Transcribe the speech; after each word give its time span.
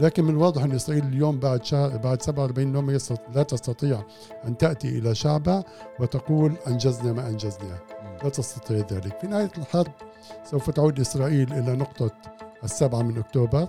لكن 0.00 0.24
من 0.24 0.30
الواضح 0.30 0.62
أن 0.62 0.72
إسرائيل 0.72 1.04
اليوم 1.04 1.38
بعد 1.38 1.64
شهر 1.64 1.96
بعد 1.96 2.22
47 2.22 2.74
يوم 2.74 2.90
لا 3.34 3.42
تستطيع 3.42 4.02
أن 4.44 4.56
تأتي 4.56 4.98
إلى 4.98 5.14
شعبها 5.14 5.64
وتقول 6.00 6.56
أنجزنا 6.66 7.12
ما 7.12 7.28
أنجزنا. 7.28 7.78
لا 8.22 8.28
تستطيع 8.28 8.76
ذلك. 8.78 9.20
في 9.20 9.26
نهاية 9.26 9.50
الحرب 9.58 9.92
سوف 10.50 10.70
تعود 10.70 11.00
إسرائيل 11.00 11.52
إلى 11.52 11.76
نقطة 11.76 12.10
السبعة 12.64 13.02
من 13.02 13.18
أكتوبر 13.18 13.66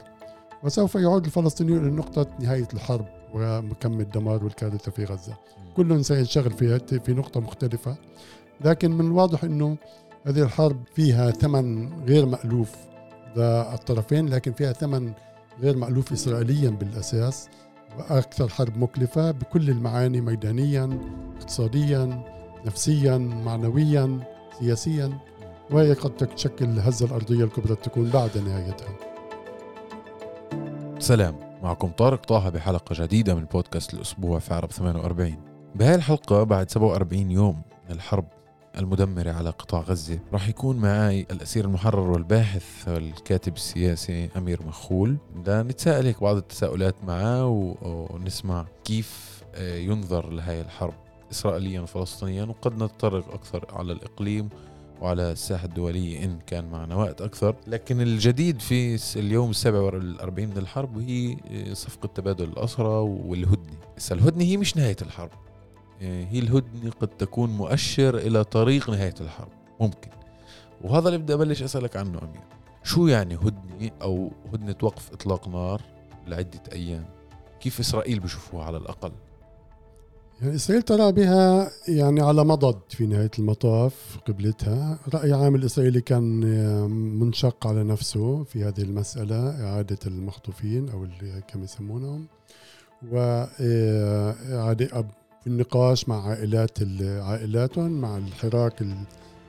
وسوف 0.63 0.95
يعود 0.95 1.25
الفلسطينيون 1.25 1.87
إلى 1.87 1.95
نقطة 1.95 2.27
نهاية 2.39 2.67
الحرب 2.73 3.05
ومكمل 3.33 4.01
الدمار 4.01 4.43
والكارثة 4.43 4.91
في 4.91 5.05
غزة. 5.05 5.33
كل 5.77 6.05
سينشغل 6.05 6.51
في 6.51 6.79
في 6.99 7.13
نقطة 7.13 7.39
مختلفة. 7.39 7.95
لكن 8.65 8.91
من 8.91 9.05
الواضح 9.05 9.43
أنه 9.43 9.77
هذه 10.25 10.43
الحرب 10.43 10.83
فيها 10.95 11.31
ثمن 11.31 11.93
غير 12.03 12.25
مألوف 12.25 12.75
للطرفين 13.35 14.29
لكن 14.29 14.51
فيها 14.51 14.73
ثمن 14.73 15.13
غير 15.61 15.77
مألوف 15.77 16.11
إسرائيليا 16.11 16.69
بالأساس 16.69 17.49
وأكثر 17.97 18.49
حرب 18.49 18.77
مكلفة 18.77 19.31
بكل 19.31 19.69
المعاني 19.69 20.21
ميدانيا 20.21 20.99
اقتصاديا 21.37 22.23
نفسيا 22.65 23.17
معنويا 23.17 24.19
سياسيا 24.59 25.17
وهي 25.71 25.93
قد 25.93 26.11
تشكل 26.17 26.65
الهزة 26.65 27.05
الأرضية 27.05 27.43
الكبرى 27.43 27.75
تكون 27.75 28.09
بعد 28.09 28.37
نهايتها. 28.37 28.95
سلام. 30.99 31.35
معكم 31.63 31.87
طارق 31.87 32.25
طه 32.25 32.49
بحلقة 32.49 33.03
جديدة 33.05 33.35
من 33.35 33.45
بودكاست 33.45 33.93
الأسبوع 33.93 34.39
في 34.39 34.53
عرب 34.53 34.71
48 34.71 35.35
بهاي 35.75 35.95
الحلقة 35.95 36.43
بعد 36.43 36.69
47 36.71 37.31
يوم 37.31 37.61
من 37.89 37.95
الحرب 37.95 38.25
المدمرة 38.77 39.31
على 39.31 39.49
قطاع 39.49 39.81
غزة. 39.81 40.19
راح 40.33 40.49
يكون 40.49 40.77
معي 40.77 41.25
الأسير 41.31 41.65
المحرر 41.65 42.11
والباحث 42.11 42.87
والكاتب 42.87 43.55
السياسي 43.55 44.29
أمير 44.37 44.63
مخول. 44.63 45.17
لنتساءل 45.47 46.05
هيك 46.05 46.21
بعض 46.21 46.35
التساؤلات 46.35 46.95
معه 47.07 47.75
ونسمع 47.81 48.65
كيف 48.83 49.37
آه، 49.55 49.77
ينظر 49.77 50.29
لهي 50.29 50.61
الحرب 50.61 50.93
إسرائيليا 51.31 51.81
وفلسطينيا. 51.81 52.43
وقد 52.43 52.83
نتطرق 52.83 53.33
أكثر 53.33 53.65
على 53.69 53.93
الإقليم 53.93 54.49
وعلى 55.01 55.31
الساحة 55.31 55.65
الدولية 55.65 56.23
إن 56.25 56.39
كان 56.47 56.69
معنا 56.69 56.95
وقت 56.95 57.21
أكثر. 57.21 57.55
لكن 57.67 58.01
الجديد 58.01 58.59
في 58.59 58.99
اليوم 59.19 59.49
السابع 59.49 59.79
والأربعين 59.79 60.49
من 60.49 60.57
الحرب 60.57 60.97
هي 60.97 61.37
آه، 61.51 61.73
صفقة 61.73 62.07
تبادل 62.07 62.43
الأسرى 62.43 62.87
والهدنة 63.25 63.77
الهدنة 64.11 64.43
هي 64.43 64.57
مش 64.57 64.77
نهاية 64.77 64.97
الحرب. 65.01 65.29
هي 65.99 66.39
الهدنة 66.39 66.91
قد 66.91 67.07
تكون 67.07 67.49
مؤشر 67.49 68.17
إلى 68.17 68.43
طريق 68.43 68.89
نهاية 68.89 69.13
الحرب. 69.21 69.51
ممكن. 69.79 70.09
وهذا 70.81 71.07
اللي 71.07 71.19
بدي 71.19 71.33
أبلش 71.33 71.63
أسألك 71.63 71.97
عنه 71.97 72.19
أمير. 72.19 72.43
شو 72.83 73.07
يعني 73.07 73.35
هدنة 73.35 73.91
أو 74.01 74.31
هدنة 74.53 74.75
وقف 74.83 75.13
إطلاق 75.13 75.47
نار 75.47 75.81
لعدة 76.27 76.61
أيام؟ 76.71 77.05
كيف 77.59 77.79
إسرائيل 77.79 78.19
بشوفوها 78.19 78.63
على 78.65 78.77
الأقل؟ 78.77 79.11
يعني 80.41 80.55
إسرائيل 80.55 80.83
ترى 80.83 81.11
بها 81.11 81.71
يعني 81.87 82.21
على 82.21 82.43
مضض 82.43 82.79
في 82.89 83.05
نهاية 83.05 83.31
المطاف 83.39 84.17
قبلتها. 84.27 84.99
رأي 85.13 85.33
عام 85.33 85.55
الإسرائيلي 85.55 86.01
كان 86.01 86.23
منشق 87.19 87.67
على 87.67 87.83
نفسه 87.83 88.43
في 88.43 88.63
هذه 88.63 88.81
المسألة 88.81 89.65
إعادة 89.65 89.99
المخطوفين 90.07 90.89
أو 90.89 91.07
كما 91.47 91.63
يسمونهم 91.63 92.27
وإعادة 93.11 94.85
آه، 94.93 95.05
النقاش 95.47 96.09
مع 96.09 96.27
عائلات 96.27 96.77
عائلاتهم 97.01 98.01
مع 98.01 98.17
الحراك 98.17 98.83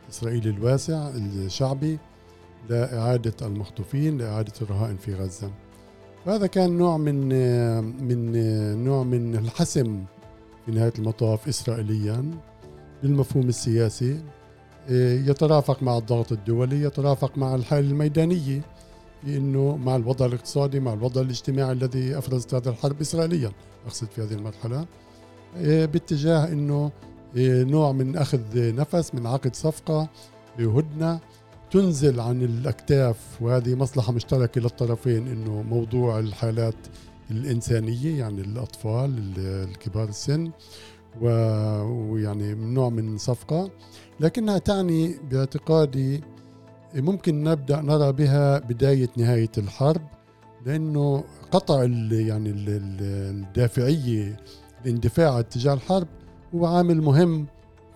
الإسرائيلي 0.09 0.51
الواسع 0.51 1.09
الشعبي 1.09 1.99
لإعادة 2.71 3.47
المخطوفين 3.47 4.19
لإعادة 4.19 4.53
الرهائن 4.63 4.97
في 4.97 5.15
غزة. 5.15 5.51
وهذا 6.27 6.47
كان 6.47 6.79
نوع 6.79 6.97
من 6.97 7.29
من 8.09 8.85
نوع 8.85 9.03
من 9.03 9.37
الحسم 9.37 10.05
في 10.67 10.73
نهاية 10.73 10.93
المطاف 10.99 11.49
إسرائيليا 11.49 12.25
بالمفهوم 13.03 13.49
السياسي. 13.49 14.23
يترافق 15.29 15.83
مع 15.83 15.99
الضغط 15.99 16.33
الدولي 16.33 16.83
يترافق 16.83 17.39
مع 17.39 17.55
الحالة 17.55 17.91
الميدانية 17.91 18.61
في 19.23 19.37
إنه 19.37 19.77
مع 19.77 19.97
الوضع 19.97 20.27
الاقتصادي 20.27 20.81
مع 20.81 20.93
الوضع 20.93 21.21
الاجتماعي 21.21 21.73
الذي 21.73 22.19
أفرزت 22.19 22.55
هذه 22.55 22.69
الحرب 22.69 23.01
اسرائيليا. 23.01 23.53
أقصد 23.87 24.07
في 24.07 24.23
هذه 24.23 24.33
المرحلة 24.33 24.87
باتجاه 25.87 26.53
إنه 26.53 26.91
إيه، 27.37 27.65
نوع 27.65 27.93
من 27.93 28.17
أخذ 28.17 28.41
نفس 28.55 29.15
من 29.15 29.27
عقد 29.27 29.57
صفقة 29.57 30.09
هدنه 30.59 31.21
تنزل 31.71 32.21
عن 32.21 32.43
الأكتاف 32.43 33.17
وهذه 33.41 33.75
مصلحة 33.75 34.13
مشتركة 34.13 34.61
للطرفين 34.61 35.29
إنه 35.29 35.63
موضوع 35.63 36.19
الحالات 36.19 36.75
الإنسانية 37.31 38.19
يعني 38.19 38.41
الأطفال 38.41 39.33
الكبار 39.39 40.09
السن 40.09 40.51
ويعني 41.21 42.55
نوع 42.55 42.89
من 42.89 43.19
صفقة. 43.19 43.71
لكنها 44.21 44.59
تعني 44.59 45.15
باعتقادي 45.31 46.21
ممكن 46.95 47.43
نبدأ 47.45 47.81
نرى 47.81 48.13
بها 48.13 48.59
بداية 48.59 49.09
نهاية 49.17 49.51
الحرب 49.59 50.03
لأنه 50.67 51.25
قطع 51.51 51.83
يعني 52.13 52.51
الدافعية 53.01 54.37
الاندفاع 54.85 55.41
اتجاه 55.41 55.75
الحرب 55.75 56.09
هو 56.55 56.67
عامل 56.67 57.03
مهم 57.03 57.47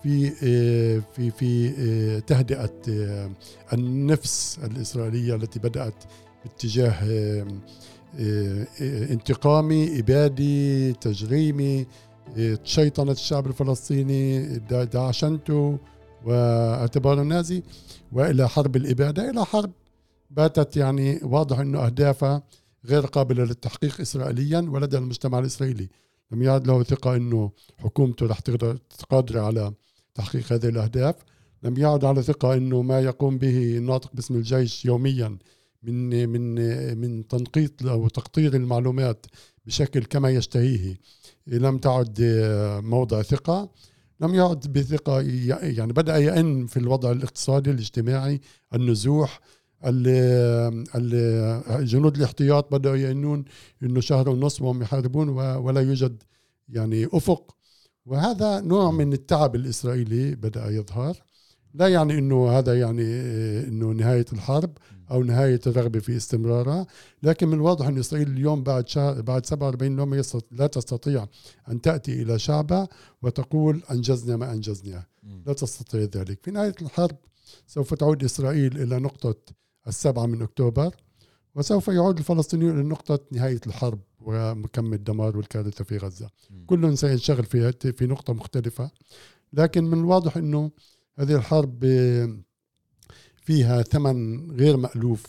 في 0.03 0.33
آه، 0.43 1.03
في 1.17 1.31
في 1.31 1.73
آه، 1.79 2.19
تهدئة 2.19 2.73
آه، 2.89 3.31
النفس 3.73 4.59
الإسرائيلية 4.65 5.35
التي 5.35 5.59
بدأت 5.59 6.05
باتجاه 6.45 6.95
انتقامي 9.11 10.01
إبادي 10.01 10.93
تجريمي 10.93 11.87
شيطنه 12.65 13.13
الشعب 13.13 13.47
الفلسطيني 13.47 14.47
دعشنته 14.69 15.79
واعتباره 16.25 17.23
نازي 17.23 17.63
وإلى 18.13 18.49
حرب 18.49 18.77
الإبادة. 18.77 19.31
إلى 19.31 19.45
حرب 19.45 19.71
باتت 20.31 20.77
يعني 20.77 21.21
واضح 21.23 21.59
إنه 21.59 21.87
أهدافها 21.87 22.43
غير 22.85 23.07
قابلة 23.07 23.45
للتحقيق 23.45 24.01
اسرائيليا 24.01 24.61
ولدى 24.61 24.99
المجتمع 24.99 25.39
الإسرائيلي. 25.39 25.89
لم 26.33 26.43
يعد 26.43 26.67
له 26.67 26.83
ثقة 26.83 27.17
أنه 27.17 27.51
حكومته 27.79 28.27
رح 28.27 28.39
تقدر 28.39 28.79
قادرة 29.11 29.41
على 29.41 29.73
تحقيق 30.15 30.53
هذه 30.53 30.69
الأهداف. 30.69 31.15
لم 31.63 31.77
يعد 31.77 32.05
على 32.05 32.23
ثقة 32.23 32.55
أنه 32.55 32.83
ما 32.83 33.01
يقوم 33.01 33.39
به 33.39 33.77
الناطق 33.77 34.11
باسم 34.15 34.35
الجيش 34.35 34.85
يوميا 34.85 35.39
من 35.83 36.29
من 36.29 36.55
من 36.99 37.29
تنقيط 37.29 37.87
أو 37.87 38.09
تقطير 38.09 38.57
المعلومات 38.57 39.27
بشكل 39.67 40.05
كما 40.05 40.31
يشتهيه. 40.31 40.97
لم 41.47 41.79
تعد 41.79 42.17
موضع 42.85 43.23
ثقة. 43.23 43.71
لم 44.21 44.35
يعد 44.35 44.73
بثقة 44.73 45.21
يعني 45.63 45.93
بدأ 45.93 46.17
يئن 46.17 46.67
في 46.67 46.77
الوضع 46.77 47.13
الاقتصادي 47.13 47.71
الاجتماعي 47.71 48.41
النزوح 48.75 49.41
جنود 51.81 52.17
الاحتياط 52.17 52.73
بدأوا 52.75 52.97
يأنون 52.97 53.45
أنه 53.83 54.01
شهر 54.01 54.29
ونصف 54.29 54.63
وهم 54.63 54.83
يحاربون 54.83 55.29
ولا 55.29 55.81
يوجد 55.81 56.23
يعني 56.69 57.09
أفق. 57.13 57.57
وهذا 58.07 58.61
نوع 58.61 58.91
من 58.91 59.13
التعب 59.13 59.55
الإسرائيلي 59.55 60.35
بدأ 60.35 60.71
يظهر. 60.71 61.17
لا 61.75 61.89
يعني 61.89 62.19
أنه 62.19 62.51
هذا 62.51 62.81
يعني 62.81 63.05
أنه 63.69 63.87
نهاية 63.87 64.27
الحرب 64.33 64.71
أو 65.11 65.23
نهاية 65.23 65.61
الرغبة 65.67 65.99
في 65.99 66.17
استمرارها. 66.17 66.87
لكن 67.23 67.49
من 67.49 67.55
الواضح 67.55 67.87
أن 67.87 67.99
إسرائيل 67.99 68.29
اليوم 68.29 68.63
بعد 68.63 68.89
شهر 68.89 69.21
بعد 69.21 69.47
47 69.47 69.99
يوم 69.99 70.23
لا 70.51 70.67
تستطيع 70.67 71.27
أن 71.69 71.81
تأتي 71.81 72.23
إلى 72.23 72.39
شعبها 72.39 72.89
وتقول 73.23 73.83
أنجزنا 73.91 74.37
ما 74.37 74.53
أنجزنا. 74.53 75.05
لا 75.47 75.53
تستطيع 75.53 76.01
ذلك. 76.01 76.39
في 76.43 76.51
نهاية 76.51 76.75
الحرب 76.83 77.17
سوف 77.67 77.95
تعود 77.95 78.25
إسرائيل 78.25 78.83
إلى 78.83 78.99
نقطة 78.99 79.35
السبعة 79.89 80.27
من 80.27 80.43
أكتوبر 80.43 80.95
وسوف 81.55 81.89
يعود 81.89 82.19
الفلسطينيون 82.19 82.81
إلى 82.81 82.89
نقطة 82.89 83.21
نهاية 83.33 83.61
الحرب 83.67 84.01
ومكمل 84.21 84.95
الدمار 84.95 85.37
والكارثة 85.37 85.85
في 85.85 85.97
غزة. 85.99 86.31
كل 86.67 86.99
سينشغل 86.99 87.45
في 87.45 87.73
في 87.93 88.07
نقطة 88.07 88.33
مختلفة 88.33 88.91
لكن 89.53 89.85
من 89.85 89.99
الواضح 89.99 90.37
أنه 90.37 90.71
هذه 91.19 91.37
الحرب 91.37 91.85
فيها 93.37 93.83
ثمن 93.83 94.51
غير 94.51 94.77
مألوف 94.77 95.27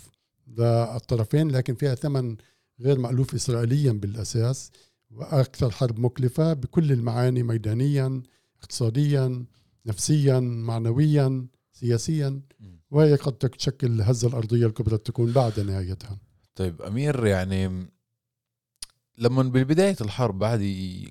للطرفين 0.48 1.52
لكن 1.52 1.76
فيها 1.76 1.96
ثمن 1.96 2.36
غير 2.82 3.00
مألوف 3.00 3.36
إسرائيليا 3.36 3.92
بالأساس 3.92 4.72
وأكثر 5.12 5.72
حرب 5.72 6.00
مكلفة 6.00 6.54
بكل 6.54 6.92
المعاني 6.92 7.44
ميدانيا 7.44 8.24
اقتصاديا 8.62 9.46
نفسيا 9.86 10.40
معنويا 10.40 11.48
سياسيا. 11.72 12.42
وهي 12.94 13.16
قد 13.16 13.34
تشكل 13.34 13.88
الهزة 13.88 14.28
الأرضية 14.28 14.66
الكبرى 14.66 14.98
تكون 14.98 15.32
بعد 15.32 15.60
نهايتها. 15.60 16.18
طيب 16.56 16.82
أمير 16.82 17.26
يعني 17.26 17.88
لما 19.18 19.44
ببداية 19.44 19.96
الحرب 20.02 20.40
بعد 20.40 20.60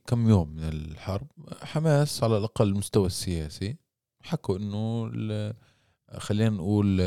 كم 0.06 0.28
يوم 0.28 0.48
من 0.48 0.64
الحرب 0.64 1.26
حماس 1.62 2.22
على 2.24 2.38
الأقل 2.38 2.68
المستوى 2.68 3.06
السياسي 3.06 3.76
حكوا 4.20 4.56
أنه 4.56 5.10
خلينا 6.18 6.50
نقول 6.50 7.02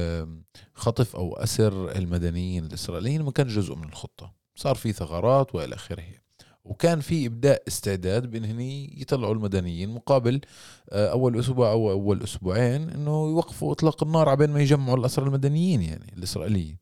خطف 0.73 1.15
أو 1.15 1.33
أسر 1.33 1.95
المدنيين 1.95 2.65
الإسرائيليين 2.65 3.21
ما 3.21 3.31
كان 3.31 3.47
جزء 3.47 3.75
من 3.75 3.87
الخطة. 3.87 4.33
صار 4.55 4.75
في 4.75 4.93
ثغرات 4.93 5.55
وإلى 5.55 5.75
آخره. 5.75 6.24
وكان 6.65 6.99
في 6.99 7.25
إبداء 7.25 7.63
استعداد 7.67 8.31
بأن 8.31 8.59
يطلعوا 8.97 9.33
المدنيين 9.33 9.89
مقابل 9.89 10.41
آه، 10.89 11.11
أول 11.11 11.39
أسبوع 11.39 11.71
أو 11.71 11.91
أول 11.91 12.23
أسبوعين 12.23 12.89
إنه 12.89 13.29
يوقفوا 13.29 13.71
إطلاق 13.71 14.03
النار 14.03 14.29
عبين 14.29 14.49
ما 14.49 14.61
يجمعوا 14.61 14.97
الأسرى 14.97 15.25
المدنيين 15.25 15.81
يعني 15.81 16.13
الإسرائيليين. 16.17 16.77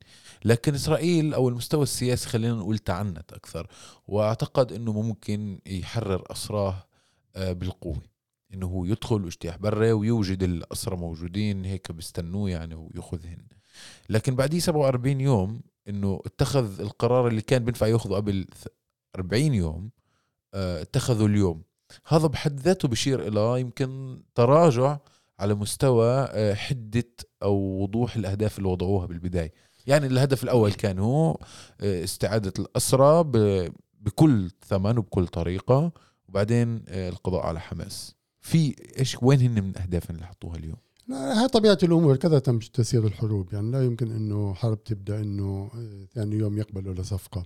لكن 0.46 0.74
إسرائيل 0.74 1.34
أو 1.34 1.50
المستوى 1.50 1.84
السياسي 1.84 2.30
خلينا 2.30 2.54
نقول 2.54 2.78
تعنت 2.78 3.34
أكثر 3.34 3.68
وأعتقد 4.08 4.72
إنه 4.72 5.02
ممكن 5.02 5.60
يحرر 5.66 6.24
أسراه 6.32 6.88
آه، 7.36 7.54
بالقوة. 7.54 8.14
إنه 8.54 8.68
هو 8.68 8.86
يدخل 8.86 9.24
واجتياح 9.24 9.58
برا 9.58 9.94
ويوجد 9.94 10.44
الأسرى 10.44 10.96
موجودين 10.96 11.66
هيك 11.66 11.92
بيستنوه 11.92 12.50
يعني 12.50 12.76
وياخذهن 12.76 13.44
لكن 14.10 14.36
بعديه 14.36 14.60
47 14.60 15.22
يوم 15.22 15.62
إنه 15.90 16.22
اتخذ 16.26 16.82
القرار 16.82 17.28
اللي 17.28 17.42
كان 17.42 17.66
بينفع 17.66 17.88
يأخذه 17.88 18.16
قبل 18.16 18.48
40 19.16 19.54
يوم 19.54 19.90
آه، 20.54 20.82
اتخذوا 20.82 21.28
اليوم. 21.28 21.64
هذا 22.08 22.28
بحد 22.28 22.60
ذاته 22.60 22.88
بشير 22.88 23.28
إلى 23.28 23.62
يمكن 23.62 24.22
تراجع 24.36 24.98
على 25.40 25.54
مستوى 25.54 26.28
آه، 26.32 26.54
حدة 26.54 27.10
أو 27.44 27.56
وضوح 27.56 28.16
الأهداف 28.16 28.58
اللي 28.58 28.70
وضعوها 28.70 29.06
بالبداية. 29.06 29.54
يعني 29.88 30.08
الهدف 30.08 30.44
الأول 30.44 30.72
كان 30.72 31.00
هو 31.00 31.38
آه، 31.82 32.04
استعادة 32.04 32.54
الأسرى 32.60 33.24
بكل 34.00 34.50
ثمن 34.68 34.98
وبكل 34.98 35.28
طريقة 35.28 35.92
وبعدين 36.30 36.84
القضاء 36.88 37.42
على 37.46 37.60
حماس. 37.60 38.16
في 38.42 38.76
إيش 39.00 39.18
وين 39.22 39.40
هن 39.40 39.64
من 39.64 39.78
اهدافهم 39.78 40.16
اللي 40.16 40.28
حطوها 40.28 40.56
اليوم؟ 40.56 40.78
هاي 41.12 41.48
طبيعة 41.48 41.78
الأمور 41.84 42.16
كذا 42.16 42.40
تم 42.40 42.60
تسير 42.60 43.08
الحروب. 43.08 43.54
يعني 43.54 43.72
لا 43.72 43.86
يمكن 43.86 44.12
أنه 44.12 44.54
حرب 44.54 44.84
تبدأ 44.84 45.20
أنه 45.20 45.72
ثاني 46.14 46.36
يوم 46.36 46.58
يقبلوا 46.58 46.94
لصفقة. 46.94 47.46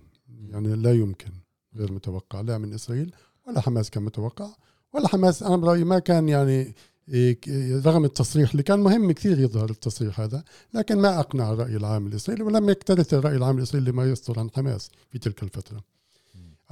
يعني 0.50 0.76
لا 0.76 0.92
يمكن. 0.92 1.30
غير 1.76 1.92
متوقع 1.92 2.40
لا 2.40 2.58
من 2.58 2.74
إسرائيل 2.74 3.14
ولا 3.46 3.60
حماس 3.60 3.90
كان 3.90 4.02
متوقع 4.02 4.54
ولا 4.94 5.08
حماس 5.08 5.42
أنا 5.42 5.56
برأيي 5.56 5.84
ما 5.84 5.98
كان 5.98 6.28
يعني 6.28 6.74
إيه، 7.08 7.38
رغم 7.80 8.04
التصريح 8.04 8.50
اللي 8.50 8.62
كان 8.62 8.80
مهم 8.80 9.12
كثير 9.12 9.40
يظهر 9.40 9.70
التصريح 9.70 10.20
هذا 10.20 10.44
لكن 10.74 10.98
ما 10.98 11.20
أقنع 11.20 11.52
الرأي 11.52 11.76
العام 11.76 12.06
الإسرائيلي 12.06 12.44
ولم 12.44 12.68
يكترث 12.68 13.14
الرأي 13.14 13.36
العام 13.36 13.58
الإسرائيلي 13.58 13.90
لما 13.90 14.04
يصدر 14.04 14.38
عن 14.38 14.50
حماس 14.50 14.90
في 15.10 15.18
تلك 15.18 15.42
الفترة. 15.42 15.84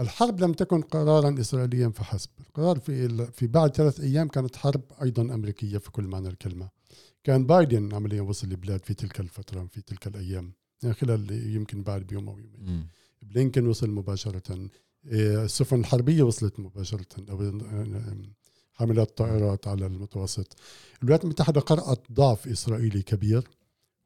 الحرب 0.00 0.40
لم 0.40 0.52
تكن 0.52 0.80
قرارا 0.82 1.40
إسرائيليا 1.40 1.88
فحسب، 1.88 2.30
القرار 2.40 2.78
في 2.78 3.26
في 3.32 3.46
بعد 3.46 3.76
ثلاث 3.76 4.00
أيام 4.00 4.28
كانت 4.28 4.56
حرب 4.56 4.80
أيضا 5.02 5.22
أمريكية 5.22 5.78
في 5.78 5.90
كل 5.90 6.04
معنى 6.04 6.28
الكلمة. 6.28 6.68
كان 7.24 7.46
بايدن 7.46 7.94
عمليا 7.94 8.22
وصل 8.22 8.46
البلاد 8.50 8.84
في 8.84 8.94
تلك 8.94 9.20
الفترة 9.20 9.66
في 9.72 9.80
تلك 9.80 10.06
الأيام 10.06 10.52
يعني 10.82 10.94
خلال 10.94 11.54
يمكن 11.56 11.82
بعد 11.82 12.02
بيوم 12.02 12.28
أو 12.28 12.38
يومين. 12.38 12.86
بلينكن 13.22 13.66
وصل 13.66 13.90
مباشرة 13.90 14.42
إيه، 14.54 14.68
السفن 15.12 15.80
الحربية 15.80 16.22
وصلت 16.22 16.60
مباشرة 16.60 17.06
أو 17.30 17.58
حملات 18.74 19.18
طائرات 19.18 19.68
على 19.68 19.86
المتوسط. 19.86 20.56
الولايات 21.02 21.24
المتحدة 21.24 21.60
قرأت 21.60 22.12
ضعف 22.12 22.48
إسرائيلي 22.48 23.02
كبير 23.02 23.48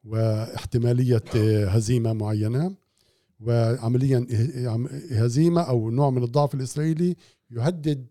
واحتمالية 0.03 1.23
إيه، 1.35 1.67
هزيمة 1.67 2.13
معينة 2.13 2.75
وعمليا 3.39 4.27
هزيمة 5.11 5.61
أو 5.61 5.89
نوع 5.89 6.09
من 6.09 6.23
الضعف 6.23 6.55
الإسرائيلي 6.55 7.15
يهدد 7.51 8.07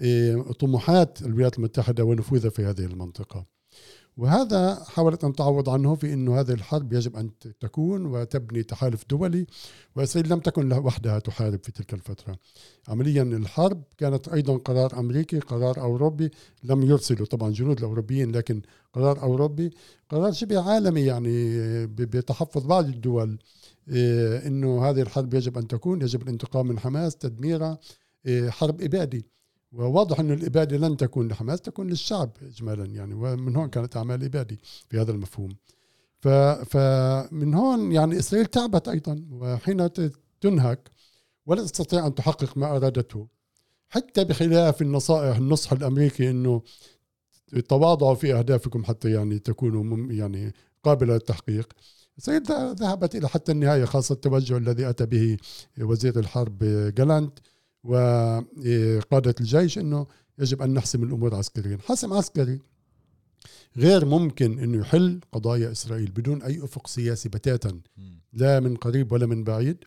إيه، 0.00 0.42
طموحات 0.42 1.22
الولايات 1.22 1.58
المتحدة 1.58 2.04
ونفوذها 2.04 2.50
في 2.50 2.64
هذه 2.64 2.84
المنطقة. 2.84 3.46
وهذا 4.20 4.84
حاولت 4.84 5.24
أن 5.24 5.32
تعوض 5.32 5.68
عنه 5.68 5.94
في 5.94 6.12
أنه 6.12 6.40
هذه 6.40 6.52
الحرب 6.52 6.92
يجب 6.92 7.16
أن 7.16 7.30
تكون 7.60 8.06
وتبني 8.06 8.62
تحالف 8.62 9.04
دولي 9.10 9.46
وإسرائيل 9.96 10.32
لم 10.32 10.40
تكن 10.40 10.72
وحدها 10.72 11.18
تحارب 11.18 11.64
في 11.64 11.72
تلك 11.72 11.94
الفترة. 11.94 12.38
عمليا 12.88 13.22
الحرب 13.22 13.82
كانت 13.98 14.28
أيضا 14.28 14.56
قرار 14.56 14.98
أمريكي 14.98 15.38
قرار 15.38 15.80
أوروبي 15.80 16.30
لم 16.64 16.82
يرسلوا 16.82 17.26
طبعا 17.26 17.50
جنود 17.50 17.78
الأوروبيين 17.78 18.32
لكن 18.32 18.62
قرار 18.92 19.22
أوروبي 19.22 19.70
قرار 20.08 20.32
شبه 20.32 20.60
عالمي 20.70 21.00
يعني 21.00 21.56
بتحفظ 21.86 22.66
بعض 22.66 22.84
الدول. 22.84 23.38
إيه، 23.88 24.46
أنه 24.46 24.84
هذه 24.84 25.02
الحرب 25.02 25.34
يجب 25.34 25.58
أن 25.58 25.68
تكون 25.68 26.02
يجب 26.02 26.22
الانتقام 26.22 26.66
من 26.66 26.78
حماس 26.78 27.16
تدميرها 27.16 27.78
إيه، 28.26 28.50
حرب 28.50 28.82
إبادي. 28.82 29.26
وواضح 29.72 30.20
أن 30.20 30.30
الإبادة 30.30 30.76
لن 30.76 30.96
تكون 30.96 31.28
لحماس 31.28 31.60
تكون 31.60 31.86
للشعب 31.86 32.30
إجمالا 32.42 32.84
يعني 32.84 33.14
ومن 33.14 33.56
هون 33.56 33.68
كانت 33.68 33.96
أعمال 33.96 34.24
إبادة 34.24 34.56
في 34.88 35.00
هذا 35.00 35.12
المفهوم. 35.12 35.56
فمن 36.66 37.54
هون 37.54 37.92
يعني 37.92 38.18
إسرائيل 38.18 38.46
تعبت 38.46 38.88
أيضا 38.88 39.24
وحين 39.30 39.88
تنهك 40.40 40.90
ولا 41.46 41.62
تستطيع 41.62 42.06
أن 42.06 42.14
تحقق 42.14 42.58
ما 42.58 42.76
أرادته. 42.76 43.28
حتى 43.88 44.24
بخلاف 44.24 44.82
النصائح 44.82 45.36
النصح 45.36 45.72
الأمريكي 45.72 46.30
أنه 46.30 46.62
تواضعوا 47.68 48.14
في 48.14 48.34
أهدافكم 48.34 48.84
حتى 48.84 49.10
يعني 49.10 49.38
تكونوا 49.38 50.12
يعني 50.12 50.52
قابلة 50.84 51.14
للتحقيق. 51.14 51.72
إسرائيل 52.18 52.42
ذهبت 52.74 53.14
إلى 53.14 53.28
حتى 53.28 53.52
النهاية 53.52 53.84
خاصة 53.84 54.12
التوجه 54.12 54.56
الذي 54.56 54.88
أتى 54.90 55.06
به 55.06 55.36
وزير 55.80 56.18
الحرب 56.18 56.58
جالانت. 56.96 57.38
وقادة 57.84 59.34
الجيش 59.40 59.78
أنه 59.78 60.06
يجب 60.38 60.62
أن 60.62 60.74
نحسم 60.74 61.02
الأمور 61.02 61.34
عسكريا 61.34 61.78
حسم 61.84 62.12
عسكري 62.12 62.60
غير 63.76 64.04
ممكن 64.04 64.58
أنه 64.58 64.78
يحل 64.78 65.20
قضايا 65.32 65.72
إسرائيل 65.72 66.10
بدون 66.10 66.42
أي 66.42 66.64
أفق 66.64 66.86
سياسي 66.86 67.28
بتاتا 67.28 67.80
لا 68.32 68.60
من 68.60 68.76
قريب 68.76 69.12
ولا 69.12 69.26
من 69.26 69.44
بعيد. 69.44 69.84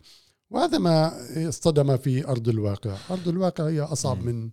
وهذا 0.50 0.78
ما 0.78 1.12
اصطدم 1.50 1.98
في 1.98 2.28
أرض 2.28 2.50
الواقع. 2.50 2.98
أرض 3.12 3.28
الواقع 3.28 3.68
هي 3.68 3.81
أصعب 3.81 4.24
من 4.24 4.50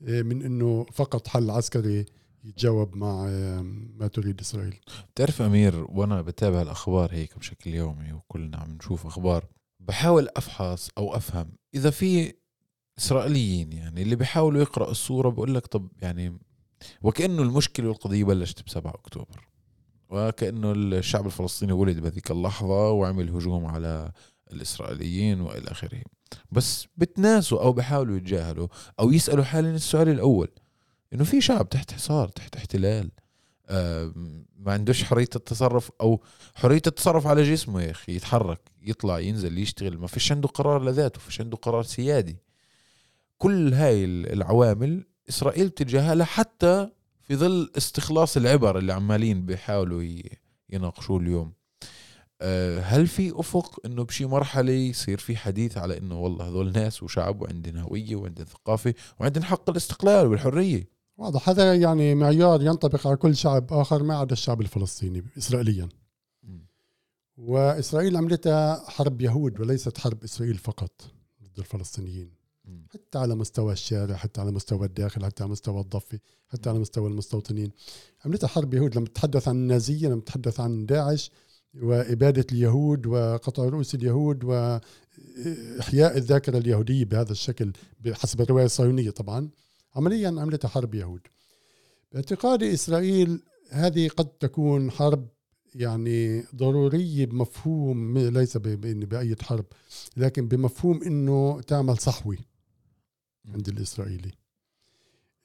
من 0.00 0.42
أنه 0.42 0.86
فقط 0.92 1.28
حل 1.28 1.50
عسكري 1.50 2.04
يتجاوب 2.44 2.96
مع 2.96 3.26
ما 3.96 4.06
تريد 4.06 4.40
إسرائيل. 4.40 4.80
بتعرف 5.14 5.42
أمير 5.42 5.86
وأنا 5.88 6.22
بتابع 6.22 6.62
الأخبار 6.62 7.12
هيك 7.12 7.38
بشكل 7.38 7.74
يومي 7.74 8.12
وكلنا 8.12 8.56
عم 8.56 8.70
نشوف 8.70 9.06
أخبار 9.06 9.44
بحاول 9.80 10.28
أفحص 10.36 10.90
أو 10.98 11.16
أفهم 11.16 11.52
إذا 11.74 11.90
في 11.90 12.34
إسرائيليين 12.98 13.72
يعني 13.72 14.02
اللي 14.02 14.16
بيحاولوا 14.16 14.60
يقرأوا 14.60 14.90
الصورة 14.90 15.28
بقول 15.28 15.54
لك 15.54 15.66
طب 15.66 15.88
يعني 16.02 16.38
وكأنه 17.02 17.42
المشكلة 17.42 17.88
والقضية 17.88 18.24
بلشت 18.24 18.62
ب 18.62 18.68
7 18.68 18.90
أكتوبر 18.94 19.48
وكأنه 20.10 20.72
الشعب 20.72 21.26
الفلسطيني 21.26 21.72
ولد 21.72 22.00
بهذيك 22.00 22.30
اللحظة 22.30 22.90
وعمل 22.90 23.30
هجوم 23.30 23.66
على 23.66 24.12
الإسرائيليين 24.52 25.40
وإلى 25.40 25.70
آخره. 25.70 26.02
بس 26.52 26.86
بتناسوا 26.96 27.62
أو 27.62 27.72
بحاولوا 27.72 28.16
يتجاهلوا 28.16 28.68
أو 29.00 29.12
يسألوا 29.12 29.44
حالهم 29.44 29.74
السؤال 29.74 30.08
الأول 30.08 30.48
إنه 31.12 31.24
في 31.24 31.40
شعب 31.40 31.68
تحت 31.68 31.92
حصار 31.92 32.28
تحت 32.28 32.56
احتلال 32.56 33.10
آه 33.68 34.12
ما 34.56 34.72
عندوش 34.72 35.04
حرية 35.04 35.28
التصرف 35.36 35.90
أو 36.00 36.22
حرية 36.54 36.82
التصرف 36.86 37.26
على 37.26 37.42
جسمه 37.42 37.82
يا 37.82 37.90
أخي 37.90 38.16
يتحرك 38.16 38.60
يطلع 38.82 39.18
ينزل 39.18 39.58
يشتغل 39.58 39.98
ما 39.98 40.06
فيش 40.06 40.32
عنده 40.32 40.48
قرار 40.48 40.82
لذاته 40.84 41.20
فيش 41.20 41.40
عنده 41.40 41.56
قرار 41.56 41.82
سيادي. 41.82 42.36
كل 43.38 43.74
هاي 43.74 44.04
العوامل 44.04 45.06
إسرائيل 45.28 45.68
بتتجاهلها 45.68 46.26
حتى 46.26 46.90
في 47.22 47.36
ظل 47.36 47.70
استخلاص 47.76 48.36
العبر 48.36 48.78
اللي 48.78 48.92
عمالين 48.92 49.46
بيحاولوا 49.46 50.22
يناقشوه 50.70 51.20
اليوم. 51.20 51.52
آه، 52.40 52.80
هل 52.80 53.06
في 53.06 53.32
أفق 53.40 53.80
إنه 53.86 54.04
بشي 54.04 54.26
مرحلة 54.26 54.72
يصير 54.72 55.18
في 55.18 55.36
حديث 55.36 55.78
على 55.78 55.98
إنه 55.98 56.20
والله 56.20 56.48
هذول 56.48 56.72
ناس 56.72 57.02
وشعب 57.02 57.42
وعندنا 57.42 57.82
هوية 57.82 58.16
وعندنا 58.16 58.46
ثقافة 58.46 58.94
وعندنا 59.20 59.44
حق 59.44 59.70
الاستقلال 59.70 60.26
والحرية؟ 60.26 60.88
واضح. 61.16 61.48
هذا 61.48 61.74
يعني 61.74 62.14
معيار 62.14 62.62
ينطبق 62.62 63.06
على 63.06 63.16
كل 63.16 63.36
شعب 63.36 63.72
آخر 63.72 64.02
ما 64.02 64.16
عدا 64.16 64.32
الشعب 64.32 64.60
الفلسطيني 64.60 65.24
اسرائيليا. 65.38 65.88
وإسرائيل 67.36 68.16
عملتها 68.16 68.90
حرب 68.90 69.20
يهود 69.20 69.60
وليست 69.60 69.98
حرب 69.98 70.24
إسرائيل 70.24 70.58
فقط 70.58 71.02
ضد 71.42 71.58
الفلسطينيين. 71.58 72.43
حتى 72.92 73.18
على 73.18 73.34
مستوى 73.34 73.72
الشارع 73.72 74.16
حتى 74.16 74.40
على 74.40 74.52
مستوى 74.52 74.86
الداخل 74.86 75.24
حتى 75.24 75.42
على 75.42 75.52
مستوى 75.52 75.80
الضفة 75.80 76.18
حتى 76.48 76.70
على 76.70 76.78
مستوى 76.78 77.08
المستوطنين. 77.08 77.70
عملتها 78.24 78.46
حرب 78.46 78.74
يهود 78.74 78.96
لما 78.96 79.06
تتحدث 79.06 79.48
عن 79.48 79.56
النازية 79.56 80.08
لما 80.08 80.20
تتحدث 80.20 80.60
عن 80.60 80.86
داعش 80.86 81.30
وإبادة 81.82 82.46
اليهود 82.52 83.06
وقطع 83.06 83.64
رؤوس 83.64 83.94
اليهود 83.94 84.44
وإحياء 84.44 86.16
الذاكرة 86.16 86.58
اليهودية 86.58 87.04
بهذا 87.04 87.32
الشكل 87.32 87.72
بحسب 88.00 88.40
الرواية 88.40 88.64
الصهيونية 88.64 89.10
طبعا 89.10 89.48
عمليا 89.96 90.28
عملتها 90.28 90.68
حرب 90.68 90.94
يهود. 90.94 91.20
باعتقادي 92.12 92.74
إسرائيل 92.74 93.42
هذه 93.70 94.08
قد 94.08 94.26
تكون 94.26 94.90
حرب 94.90 95.28
يعني 95.74 96.44
ضرورية 96.56 97.26
بمفهوم 97.26 98.18
ليس 98.18 98.56
بأي 98.56 99.36
حرب 99.42 99.64
لكن 100.16 100.48
بمفهوم 100.48 101.02
إنه 101.02 101.60
تعمل 101.60 101.98
صحوة. 101.98 102.36
عند 103.48 103.68
الإسرائيلي. 103.68 104.30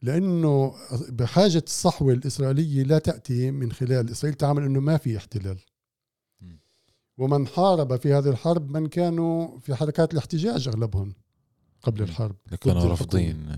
لأنه 0.01 0.73
بحاجة 1.09 1.63
الصحوة 1.67 2.13
الإسرائيلية 2.13 2.83
لا 2.83 2.99
تأتي 2.99 3.51
من 3.51 3.71
خلال 3.71 4.11
إسرائيل 4.11 4.37
تعمل 4.37 4.63
أنه 4.63 4.79
ما 4.79 4.97
في 4.97 5.17
احتلال. 5.17 5.57
ومن 7.17 7.47
حارب 7.47 7.95
في 7.95 8.13
هذه 8.13 8.29
الحرب 8.29 8.77
من 8.77 8.87
كانوا 8.87 9.59
في 9.59 9.75
حركات 9.75 10.13
الاحتجاج 10.13 10.67
أغلبهم 10.67 11.13
قبل 11.81 12.01
الحرب. 12.01 12.35
كانوا 12.61 12.83
رافضين 12.83 13.55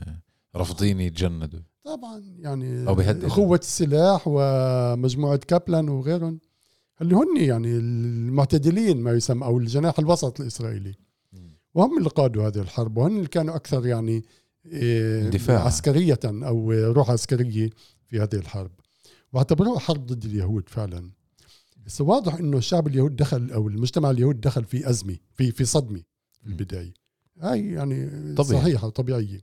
رافضين 0.56 1.00
يتجندوا. 1.00 1.60
طبعا 1.84 2.20
يعني 2.40 2.88
أو. 2.88 2.96
قوة 3.30 3.58
السلاح 3.58 4.24
ومجموعة 4.26 5.38
كابلان 5.38 5.90
وغيرهم 5.90 6.40
اللي 7.02 7.16
هن 7.16 7.38
يعني 7.38 7.78
المعتدلين 7.78 8.98
ما 8.98 9.12
يسمى 9.12 9.46
أو 9.46 9.58
الجناح 9.58 10.00
الوسط 10.00 10.42
الإسرائيلي. 10.42 10.96
وهم 11.74 11.98
اللي 11.98 12.10
قادوا 12.10 12.48
هذه 12.48 12.60
الحرب 12.60 12.98
وهم 12.98 13.18
اللي 13.18 13.28
كانوا 13.28 13.56
أكثر 13.56 13.86
يعني 13.86 14.26
إيه، 14.66 15.22
اندفاع. 15.22 15.66
عسكرية 15.66 16.20
أو 16.26 16.72
روح 16.72 17.10
عسكرية 17.10 17.70
في 18.08 18.20
هذه 18.20 18.36
الحرب. 18.36 18.72
واعتبروها 19.34 19.80
حرب 19.80 20.06
ضد 20.06 20.26
اليهود 20.26 20.70
فعلا. 20.70 21.12
بس 21.86 22.02
واضح 22.02 22.34
إنه 22.34 22.58
الشعب 22.58 22.88
اليهود 22.88 23.16
دخل 23.16 23.52
أو 23.52 23.68
المجتمع 23.68 24.12
اليهود 24.12 24.42
دخل 24.42 24.64
في 24.64 24.90
أزمة 24.90 25.18
في 25.34 25.52
في 25.52 25.66
صدمة 25.66 26.02
في 26.42 26.48
البداية. 26.48 26.94
هاي 27.40 27.72
يعني 27.72 28.10
طبيعي. 28.36 28.62
صحيحة 28.62 28.90
طبيعية. 28.90 29.42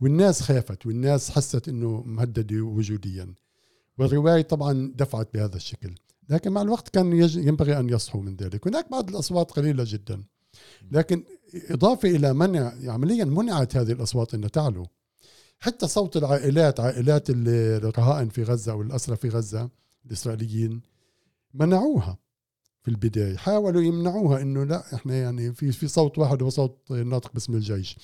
والناس 0.00 0.42
خافت 0.42 0.86
والناس 0.86 1.30
حست 1.30 1.68
إنه 1.68 2.02
مهددة 2.06 2.60
وجوديا. 2.60 3.34
والرواية 3.98 4.42
طبعا 4.42 4.92
دفعت 4.96 5.28
بهذا 5.34 5.56
الشكل. 5.56 5.94
لكن 6.28 6.52
مع 6.52 6.62
الوقت 6.62 6.88
كان 6.88 7.12
ينبغي 7.22 7.78
أن 7.78 7.88
يصحوا 7.88 8.22
من 8.22 8.36
ذلك. 8.36 8.66
هناك 8.66 8.90
بعض 8.90 9.10
الأصوات 9.10 9.50
قليلة 9.50 9.84
جدا. 9.86 10.24
لكن 10.92 11.22
إضافة 11.70 12.08
إلى 12.10 12.32
منع 12.32 12.72
عمليا 12.84 13.24
منعت 13.24 13.76
هذه 13.76 13.92
الأصوات 13.92 14.34
ان 14.34 14.50
تعلو. 14.50 14.86
حتى 15.60 15.86
صوت 15.88 16.16
العائلات 16.16 16.80
عائلات 16.80 17.26
الرهائن 17.30 18.28
في 18.28 18.42
غزة 18.42 18.72
أو 18.72 18.82
الأسرى 18.82 19.16
في 19.16 19.28
غزة 19.28 19.70
الإسرائيليين 20.06 20.80
منعوها 21.54 22.18
في 22.82 22.88
البداية. 22.90 23.36
حاولوا 23.36 23.82
يمنعوها 23.82 24.42
إنه 24.42 24.64
لا 24.64 24.94
إحنا 24.94 25.14
يعني 25.16 25.52
في 25.52 25.72
في 25.72 25.88
صوت 25.88 26.18
واحد 26.18 26.42
هو 26.42 26.48
صوت 26.50 26.90
ناطق 26.90 27.32
باسم 27.34 27.54
الجيش. 27.54 27.96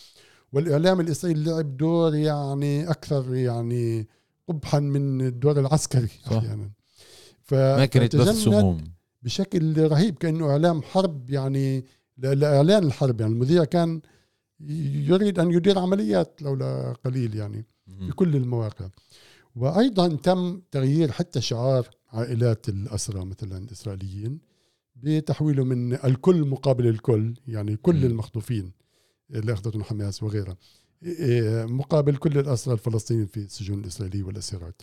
والإعلام 0.53 1.01
الإسرائيلي 1.01 1.51
لعب 1.51 1.77
دور 1.77 2.15
يعني 2.15 2.91
أكثر 2.91 3.35
يعني 3.35 4.09
قبحا 4.49 4.81
من 4.81 5.21
الدور 5.27 5.61
العسكري 5.61 6.09
صح. 6.27 6.33
أحيانا. 6.33 6.71
ف- 7.43 7.55
ما 7.55 7.87
كانت 7.87 8.17
بس 8.17 8.29
فتجند 8.29 8.45
سموم. 8.45 8.85
بشكل 9.23 9.89
رهيب 9.91 10.15
كأنه 10.19 10.51
إعلام 10.51 10.83
حرب 10.83 11.31
يعني 11.31 11.85
ل- 12.19 12.39
لاعلان 12.41 12.85
الحرب 12.85 13.21
يعني 13.21 13.33
المذيع 13.33 13.65
كان 13.65 14.01
يريد 14.61 15.39
أن 15.39 15.51
يدير 15.51 15.79
عمليات 15.79 16.43
لولا 16.43 16.93
قليل 17.05 17.35
يعني 17.35 17.65
في 18.07 18.13
كل 18.13 18.37
المواقع 18.37 18.89
وأيضا 19.57 20.09
تم 20.17 20.61
تغيير 20.71 21.13
حتى 21.13 21.41
شعار 21.41 21.89
عائلات 22.13 22.69
الأسرى 22.69 23.25
مثلا 23.25 23.59
الإسرائيليين 23.59 24.41
بتحويله 24.97 25.65
من 25.65 25.93
الكل 25.95 26.45
مقابل 26.49 26.87
الكل 26.87 27.35
يعني 27.49 27.77
كل. 27.77 27.93
المخطوفين 28.07 28.73
اللي 29.31 29.53
أخذتهم 29.53 29.83
حماس 29.83 30.23
وغيرها 30.23 30.57
إيه، 31.03 31.65
مقابل 31.65 32.17
كل 32.17 32.39
الأسرى 32.39 32.75
الفلسطينيين 32.75 33.27
في 33.27 33.37
السجون 33.41 33.79
الإسرائيلية 33.81 34.23
والأسيرات 34.23 34.83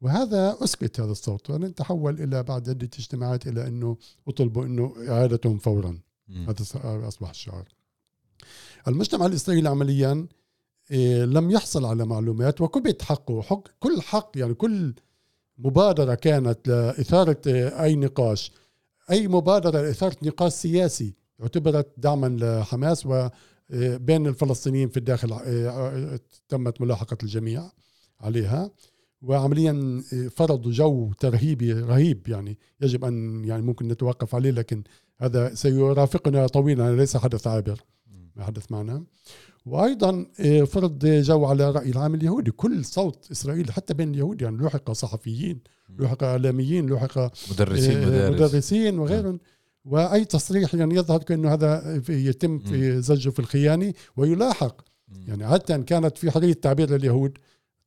وهذا 0.00 0.56
اسكت 0.64 1.00
هذا 1.00 1.10
الصوت 1.12 1.50
يعني 1.50 1.70
تحول 1.70 2.20
إلى 2.22 2.42
بعد 2.42 2.68
عده 2.68 2.86
اجتماعات 2.98 3.46
إلى 3.46 3.68
إنه 3.68 3.96
أطلبوا 4.28 4.64
إنه 4.64 4.94
إعادتهم 5.08 5.58
فورا. 5.58 5.98
هذا 6.30 6.62
ص- 6.62 6.76
أصبح 6.76 7.30
الشعار. 7.30 7.64
المجتمع 8.88 9.26
الإسرائيلي 9.26 9.68
عمليا 9.68 10.26
إيه، 10.90 11.24
لم 11.24 11.50
يحصل 11.50 11.84
على 11.84 12.04
معلومات 12.06 12.60
وكبت 12.60 13.02
حقه. 13.02 13.42
حق 13.42 13.62
كل 13.80 14.02
حق 14.02 14.30
يعني 14.36 14.54
كل 14.54 14.94
مبادرة 15.58 16.14
كانت 16.14 16.68
لإثارة 16.68 17.40
إيه، 17.46 17.82
أي 17.82 17.94
نقاش. 17.96 18.52
أي 19.10 19.28
مبادرة 19.28 19.82
لإثارة 19.82 20.16
نقاش 20.22 20.52
سياسي 20.52 21.14
اعتبرت 21.42 21.92
دعما 21.96 22.26
لحماس 22.60 23.06
وبين 23.06 24.26
الفلسطينيين 24.26 24.88
في 24.88 24.96
الداخل 24.96 25.36
تمت 26.48 26.80
ملاحقة 26.80 27.16
الجميع 27.22 27.70
عليها. 28.20 28.70
وعمليا 29.22 30.02
فرضوا 30.30 30.72
جو 30.72 31.12
ترهيبي 31.12 31.72
رهيب 31.72 32.28
يعني 32.28 32.58
يجب 32.80 33.04
أن 33.04 33.44
يعني 33.44 33.62
ممكن 33.62 33.88
نتوقف 33.88 34.34
عليه 34.34 34.50
لكن 34.50 34.82
هذا 35.18 35.54
سيرافقنا 35.54 36.46
طويلا 36.46 36.96
ليس 36.96 37.16
حدث 37.16 37.46
عابر. 37.46 37.80
حدث 38.38 38.72
معنا. 38.72 39.04
وأيضا 39.66 40.26
آه، 40.40 40.62
فرض 40.62 40.98
جو 41.06 41.44
على 41.44 41.68
الراي 41.68 41.90
العام 41.90 42.14
اليهودي. 42.14 42.50
كل 42.50 42.84
صوت 42.84 43.28
اسرائيل 43.32 43.72
حتى 43.72 43.94
بين 43.94 44.10
اليهود 44.14 44.42
يعني 44.42 44.56
لوحق 44.56 44.92
صحفيين 44.92 45.60
لوحق 45.98 46.24
إعلاميين 46.24 46.86
لوحق 46.86 47.18
مدرسين 47.52 47.96
آه، 48.02 48.06
مدارس. 48.06 48.34
مدرسين 48.40 48.98
وغيرهم. 48.98 49.38
وأي 49.84 50.24
تصريح 50.24 50.74
يعني 50.74 50.94
يظهر 50.94 51.22
كأنه 51.22 51.52
هذا 51.54 52.00
في- 52.00 52.26
يتم 52.28 52.58
في 52.58 53.00
زجه 53.02 53.30
في 53.30 53.38
الخيانة 53.38 53.92
ويلاحق. 54.16 54.80
يعني 55.28 55.44
عاده 55.44 55.76
كانت 55.76 56.18
في 56.18 56.30
حرية 56.30 56.52
تعبير 56.52 56.90
لليهود 56.90 57.38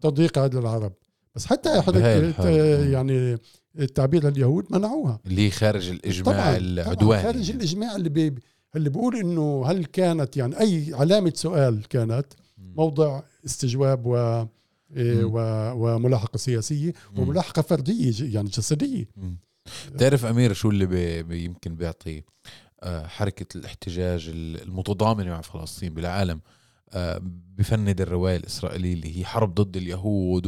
تضييق 0.02 0.38
على 0.38 0.60
العرب. 0.60 0.94
بس 1.36 1.46
حتى 1.46 1.82
حرية 1.82 2.34
مم. 2.40 2.92
يعني 2.94 3.38
التعبير 3.80 4.30
لليهود 4.30 4.66
منعوها 4.70 5.20
اللي 5.26 5.52
خارج 5.52 5.90
الإجماع 5.90 6.34
طبعا 6.36 6.58
العدواني 6.58 6.96
طبعاً 6.96 7.22
خارج 7.22 7.52
الإجماع 7.52 7.96
اللي 7.96 8.10
بي 8.10 8.36
اللي 8.76 8.90
بيقول 8.90 9.16
إنه 9.16 9.64
هل 9.66 9.86
كانت 9.86 10.38
يعني 10.38 10.60
أي 10.60 10.94
علامة 10.94 11.34
سؤال 11.36 11.88
كانت. 11.88 12.26
موضع 12.58 13.22
استجواب 13.46 14.06
و 14.06 14.46
إيه، 14.96 15.24
وملاحقة 15.74 16.38
سياسية. 16.38 16.94
وملاحقة 17.18 17.62
فردية 17.62 18.34
يعني 18.36 18.50
جسدية 18.50 19.10
مم. 19.18 19.38
تعرف 19.98 20.26
امير 20.26 20.54
شو 20.54 20.70
اللي 20.70 20.86
بي 21.24 21.44
يمكن 21.44 21.76
بيعطي 21.76 22.24
آه، 22.84 23.08
حركة 23.08 23.58
الاحتجاج 23.58 24.30
المتضامنه 24.36 25.30
مع 25.30 25.42
فلسطين 25.42 25.94
بالعالم 25.94 26.42
بفند 27.58 28.02
الروايه 28.02 28.38
الاسرائيليه 28.38 28.94
اللي 28.94 29.18
هي 29.20 29.26
حرب 29.26 29.54
ضد 29.56 29.78
اليهود 29.78 30.46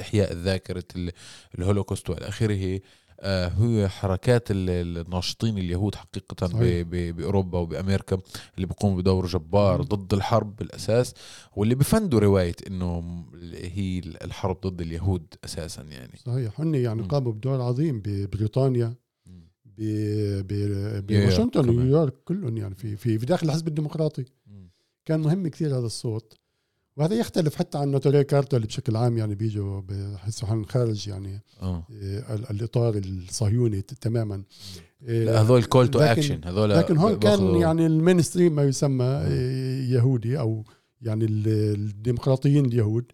إحياء 0.00 0.32
ذاكره 0.34 0.84
ال- 0.96 1.12
الهولوكوست 1.58 2.10
وإلى 2.10 2.28
آخره 2.28 2.80
آه، 3.20 3.48
هو 3.48 3.88
حركات 3.88 4.50
ال- 4.50 4.98
الناشطين 5.06 5.58
اليهود 5.58 5.94
حقيقة 5.94 6.46
صحيح. 6.46 6.86
بأوروبا 6.86 7.58
وبأمريكا 7.58 8.18
اللي 8.56 8.66
بيقوموا 8.66 8.96
بدور 9.00 9.26
جبار. 9.26 9.82
ضد 9.82 10.14
الحرب 10.14 10.56
بالأساس 10.56 11.14
واللي 11.56 11.74
بفندوا 11.74 12.20
رواية 12.20 12.54
إنه 12.66 13.24
هي 13.54 13.98
الحرب 13.98 14.60
ضد 14.66 14.80
اليهود 14.80 15.26
أساسا 15.44 15.82
يعني 15.82 16.16
صحيح 16.26 16.60
هن 16.60 16.74
يعني. 16.74 17.02
قاموا 17.02 17.32
بدور 17.32 17.60
عظيم 17.60 18.02
ببريطانيا 18.04 18.94
بواشنطن. 21.00 21.68
ونيويورك 21.68 22.14
كلهم 22.24 22.56
يعني 22.56 22.74
في 22.74 22.96
في 22.96 23.16
داخل 23.16 23.46
الحزب 23.46 23.68
الديمقراطي. 23.68 24.24
كان 25.04 25.20
مهم 25.20 25.48
كثير 25.48 25.78
هذا 25.78 25.86
الصوت. 25.86 26.34
وهذا 26.96 27.14
يختلف 27.14 27.54
حتى 27.56 27.78
عن 27.78 27.88
نطوري 27.88 28.24
كارتا 28.24 28.56
اللي 28.56 28.66
بشكل 28.68 28.96
عام 28.96 29.18
يعني 29.18 29.34
بيجوا 29.34 29.80
بحسوا 29.80 30.48
حالهم 30.48 30.64
خارج 30.64 31.08
يعني 31.08 31.42
إيه، 31.62 32.34
ال- 32.34 32.50
الإطار 32.50 32.96
الصهيوني 32.96 33.82
تماما. 33.82 34.42
لا 35.00 35.40
هذول 35.40 35.64
call 35.64 35.88
to 35.88 35.98
action 35.98 36.40
هذول 36.44 36.70
لكن 36.70 36.96
هون 36.96 37.18
كان 37.18 37.54
يعني 37.54 37.86
ال 37.86 38.22
mainstream 38.22 38.54
ما 38.54 38.62
يسمى. 38.62 39.04
إيه، 39.04 39.90
يهودي 39.90 40.38
أو 40.38 40.64
يعني 41.02 41.24
ال- 41.24 41.74
الديمقراطيين 41.74 42.64
اليهود 42.64 43.04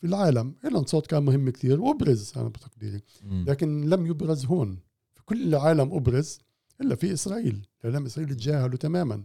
في 0.00 0.06
العالم. 0.06 0.54
لهم 0.64 0.84
صوت 0.86 1.06
كان 1.06 1.22
مهم 1.22 1.50
كثير 1.50 1.80
وأبرز 1.80 2.32
أنا 2.36 2.48
بتقديري. 2.48 3.00
لكن 3.30 3.88
لم 3.88 4.06
يبرز 4.06 4.44
هون. 4.46 4.78
في 5.14 5.22
كل 5.24 5.48
العالم 5.54 5.94
أبرز 5.94 6.38
إلا 6.80 6.94
في 6.94 7.12
إسرائيل. 7.12 7.66
الاعلام 7.80 8.02
الاسرائيلي 8.02 8.34
تجاهله 8.34 8.76
تماما. 8.76 9.22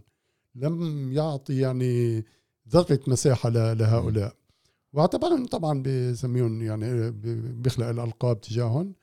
لم 0.56 1.12
يعطي 1.12 1.58
يعني 1.58 2.24
ذره 2.68 3.00
مساحة 3.06 3.48
لهؤلاء. 3.48 4.34
واعتبرهم 4.92 5.46
طبعا 5.46 5.82
بسميهم 5.82 6.62
يعني 6.62 7.10
بيخلق 7.52 7.86
الألقاب 7.86 8.40
تجاههم. 8.40 8.94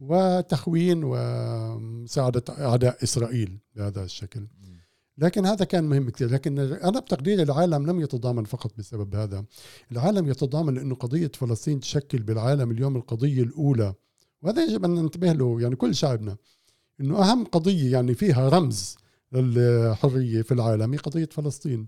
وتخوين 0.00 1.00
ومساعدة 1.04 2.44
أعداء 2.48 3.02
إسرائيل 3.02 3.58
بهذا 3.76 4.04
الشكل. 4.04 4.46
لكن 5.18 5.46
هذا 5.46 5.64
كان 5.64 5.84
مهم 5.84 6.10
كثير 6.10 6.30
لكن 6.30 6.58
أنا 6.58 7.00
بتقديري 7.00 7.42
العالم 7.42 7.90
لم 7.90 8.00
يتضامن 8.00 8.44
فقط 8.44 8.72
بسبب 8.78 9.14
هذا. 9.14 9.44
العالم 9.92 10.28
يتضامن 10.28 10.74
لأنه 10.74 10.94
قضية 10.94 11.30
فلسطين 11.34 11.80
تشكل 11.80 12.18
بالعالم 12.18 12.70
اليوم 12.70 12.96
القضية 12.96 13.42
الأولى. 13.42 13.94
وهذا 14.42 14.64
يجب 14.64 14.84
أن 14.84 14.94
ننتبه 14.94 15.32
له 15.32 15.60
يعني 15.60 15.76
كل 15.76 15.94
شعبنا. 15.94 16.36
إنه 17.00 17.22
أهم 17.22 17.44
قضية 17.44 17.92
يعني 17.92 18.14
فيها 18.14 18.48
رمز 18.48 18.96
للحريه 19.40 20.42
في 20.42 20.52
العالم 20.52 20.92
هي 20.92 20.98
قضية 20.98 21.28
فلسطين. 21.32 21.86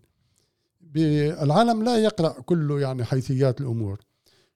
العالم 0.97 1.83
لا 1.85 1.99
يقرأ 1.99 2.41
كله 2.41 2.81
يعني 2.81 3.05
حيثيات 3.05 3.61
الأمور 3.61 3.99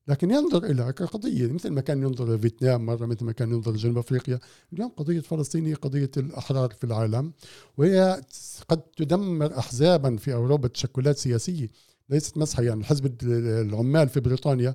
لكن 0.08 0.30
ينظر 0.30 0.64
إلى 0.64 0.92
كقضية 0.92 1.52
مثل 1.52 1.70
ما 1.70 1.80
كان 1.80 2.02
ينظر 2.02 2.34
لفيتنام 2.34 2.86
مرة 2.86 3.06
مثل 3.06 3.24
ما 3.24 3.32
كان 3.32 3.50
ينظر 3.52 3.72
لجنوب 3.72 3.98
أفريقيا. 3.98 4.40
اليوم 4.72 4.88
قضية 4.88 5.20
فلسطين 5.20 5.66
هي 5.66 5.74
قضية 5.74 6.10
الأحرار 6.16 6.70
في 6.70 6.84
العالم 6.84 7.32
وهي 7.78 8.20
قد 8.68 8.80
تدمر 8.80 9.58
أحزابا 9.58 10.16
في 10.16 10.34
أوروبا 10.34 10.68
تشكلات 10.68 11.18
سياسية 11.18 11.68
ليست 12.08 12.38
مسحة. 12.38 12.62
يعني 12.62 12.84
حزب 12.84 13.14
العمال 13.22 14.08
في 14.08 14.20
بريطانيا 14.20 14.74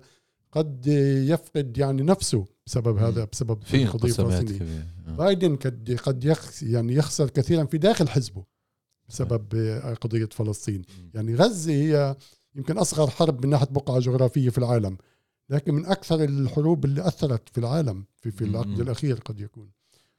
قد 0.55 0.87
يفقد 1.27 1.77
يعني 1.77 2.01
نفسه 2.03 2.45
بسبب 2.65 2.97
هذا 2.97 3.27
بسبب 3.31 3.63
في 3.63 3.83
القضية 3.83 4.09
الفلسطينيه 4.09 4.59
كبيرة. 4.59 4.87
آه. 5.07 5.15
بايدن 5.15 5.55
قد 5.55 5.99
قد 6.03 6.37
يعني 6.61 6.93
يخسر 6.93 7.29
كثيرا 7.29 7.65
في 7.65 7.77
داخل 7.77 8.09
حزبه 8.09 8.43
بسبب 9.09 9.55
قضية 10.01 10.29
فلسطين. 10.31 10.81
يعني 11.13 11.35
غزة 11.35 11.73
هي 11.73 12.15
يمكن 12.55 12.77
أصغر 12.77 13.07
حرب 13.07 13.45
من 13.45 13.51
ناحية 13.51 13.67
بقعه 13.71 13.99
جغرافية 13.99 14.49
في 14.49 14.57
العالم 14.57 14.97
لكن 15.49 15.73
من 15.73 15.85
أكثر 15.85 16.23
الحروب 16.23 16.85
اللي 16.85 17.07
أثرت 17.07 17.49
في 17.49 17.57
العالم 17.57 18.05
في 18.21 18.31
في 18.31 18.45
العقد. 18.45 18.79
الأخير 18.79 19.15
قد 19.15 19.39
يكون 19.39 19.69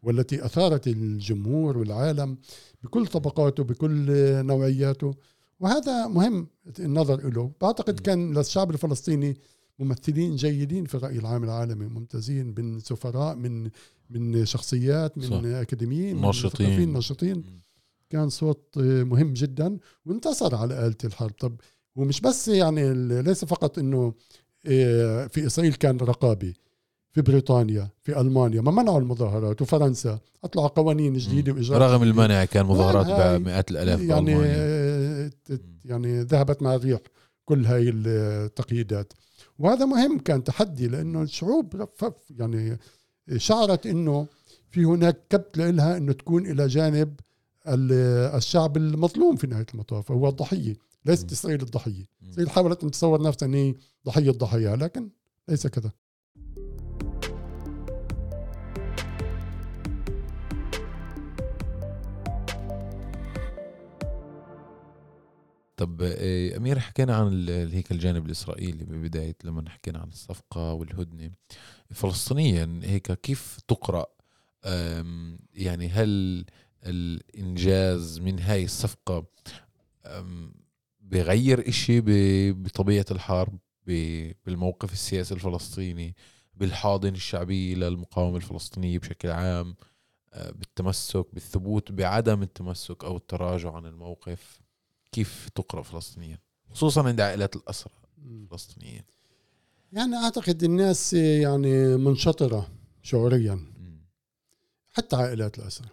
والتي 0.02 0.45
أثارت 0.45 0.87
الجمهور 0.87 1.78
والعالم 1.78 2.38
بكل 2.83 3.07
طبقاته 3.07 3.64
بكل 3.64 4.07
نوعياته. 4.47 5.14
وهذا 5.61 6.07
مهم 6.07 6.47
النظر 6.78 7.31
له 7.31 7.52
بعتقد. 7.61 8.00
كان 8.00 8.38
للشعب 8.38 8.71
الفلسطيني 8.71 9.37
ممثلين 9.78 10.37
جيدين 10.37 10.85
في 10.85 10.95
الراي 10.95 11.18
العام 11.18 11.45
العالمي 11.45 11.87
ممتازين 11.87 12.54
من 12.59 12.80
سفراء 12.80 13.37
من 13.37 13.71
من 14.11 14.45
شخصيات 14.47 15.18
من 15.18 15.25
صح. 15.25 15.40
أكاديميين 15.45 16.16
من 16.16 16.23
ناشطين. 16.23 16.66
مثقفين 16.66 16.92
ناشطين. 16.92 17.45
كان 18.11 18.28
صوت 18.28 18.78
مهم 18.78 19.33
جدا 19.33 19.78
وانتصر 20.06 20.54
على 20.54 20.87
آلة 20.87 20.97
الحرب 21.04 21.30
طب 21.30 21.61
ومش 21.97 22.21
بس 22.21 22.49
يعني 22.49 22.95
ليس 23.23 23.45
فقط 23.45 23.78
إنه 23.78 24.14
إيه، 24.66 25.26
في 25.26 25.47
إسرائيل 25.47 25.75
كان 25.75 25.97
رقابي 25.97 26.54
في 27.12 27.23
بريطانيا 27.23 27.88
في 28.02 28.21
ألمانيا 28.21 28.61
ما 28.61 28.71
منعوا 28.71 29.00
المظاهرات 29.00 29.62
وفرنسا 29.62 30.18
اطلعوا 30.45 30.68
قوانين 30.68 31.16
جديدة 31.16 31.52
وإجراءات 31.52 31.83
رغم. 31.83 32.02
المنع 32.02 32.45
كان 32.45 32.66
مظاهرات 32.66 33.40
بمئات 33.40 33.71
الألاف 33.71 34.00
يعني 34.00 34.25
بألمانيا. 34.35 34.54
آه، 34.56 35.30
يعني 35.85 36.21
ذهبت 36.23 36.62
مع 36.62 36.75
الريح 36.75 37.00
كل 37.45 37.66
هاي 37.66 37.88
التقييدات 37.95 39.12
وهذا 39.58 39.84
مهم 39.84 40.18
كان 40.18 40.44
تحدي 40.44 40.88
لأنه 40.88 41.22
الشعوب 41.22 41.88
يعني 42.30 42.78
شعرت 43.36 43.86
إنه 43.86 44.26
في 44.70 44.84
هناك 44.84 45.16
كبت 45.30 45.58
لها 45.58 45.96
إنه 45.96 46.12
تكون 46.12 46.46
إلى 46.46 46.66
جانب 46.66 47.20
ال- 47.68 47.92
الشعب 48.36 48.76
المظلوم 48.76 49.36
في 49.36 49.46
نهاية 49.46 49.66
المطاف 49.75 50.10
هو 50.12 50.28
الضحية 50.28 50.76
ليست. 51.04 51.32
اسرائيل 51.32 51.62
الضحية. 51.62 52.04
اسرائيل 52.30 52.50
حاولت 52.50 52.84
أن 52.84 52.90
تتصور 52.90 53.22
نفسها 53.22 53.46
ان 53.48 53.54
هي 53.54 53.75
ضحية 54.06 54.30
ضحايا 54.30 54.76
لكن 54.76 55.08
ليس 55.48 55.66
كذا 55.66 55.90
طب 65.87 66.02
آه، 66.02 66.57
أمير 66.57 66.78
حكينا 66.78 67.16
عن 67.16 67.49
هيك 67.49 67.93
الجانب 67.93 68.26
الإسرائيلي 68.26 68.85
ببداية 68.85 69.37
لما 69.45 69.71
حكينا 69.71 69.99
عن 69.99 70.09
الصفقة 70.09 70.73
والهدنة 70.73 71.31
فلسطينيا 71.90 72.81
هيك 72.85 73.12
كيف 73.12 73.59
تقرأ؟ 73.69 74.07
يعني 75.55 75.88
هل 75.88 76.45
الإنجاز 76.87 78.19
من 78.21 78.38
هاي 78.40 78.64
الصفقة 78.64 79.26
بغير 81.00 81.69
إشي 81.69 82.00
ب- 82.00 82.62
بطبيعة 82.62 83.07
الحرب 83.11 83.59
بالموقف 83.87 84.93
السياسي 84.93 85.35
الفلسطيني 85.35 86.14
بالحاضنه 86.55 87.12
الشعبيه 87.16 87.75
للمقاومة 87.75 88.37
الفلسطينية 88.37 88.99
بشكل 88.99 89.28
عام 89.31 89.76
آه، 90.33 90.50
بالتمسك 90.50 91.26
بالثبوت 91.33 91.93
بعدم 91.93 92.43
التمسك 92.43 93.05
أو 93.05 93.16
التراجع 93.16 93.73
عن 93.73 93.87
الموقف؟ 93.87 94.61
كيف 95.12 95.48
تقرأ 95.54 95.82
فلسطينيا؟ 95.82 96.38
خصوصا 96.70 97.08
عند 97.08 97.20
عائلات 97.20 97.56
الاسرى 97.56 97.92
الفلسطينيين. 98.25 99.02
يعني 99.92 100.16
أعتقد 100.16 100.64
الناس 100.64 101.12
يعني 101.12 101.96
منشطرة 101.96 102.68
شعوريا. 103.02 103.60
حتى 104.92 105.16
عائلات 105.16 105.58
الأسرة. 105.58 105.90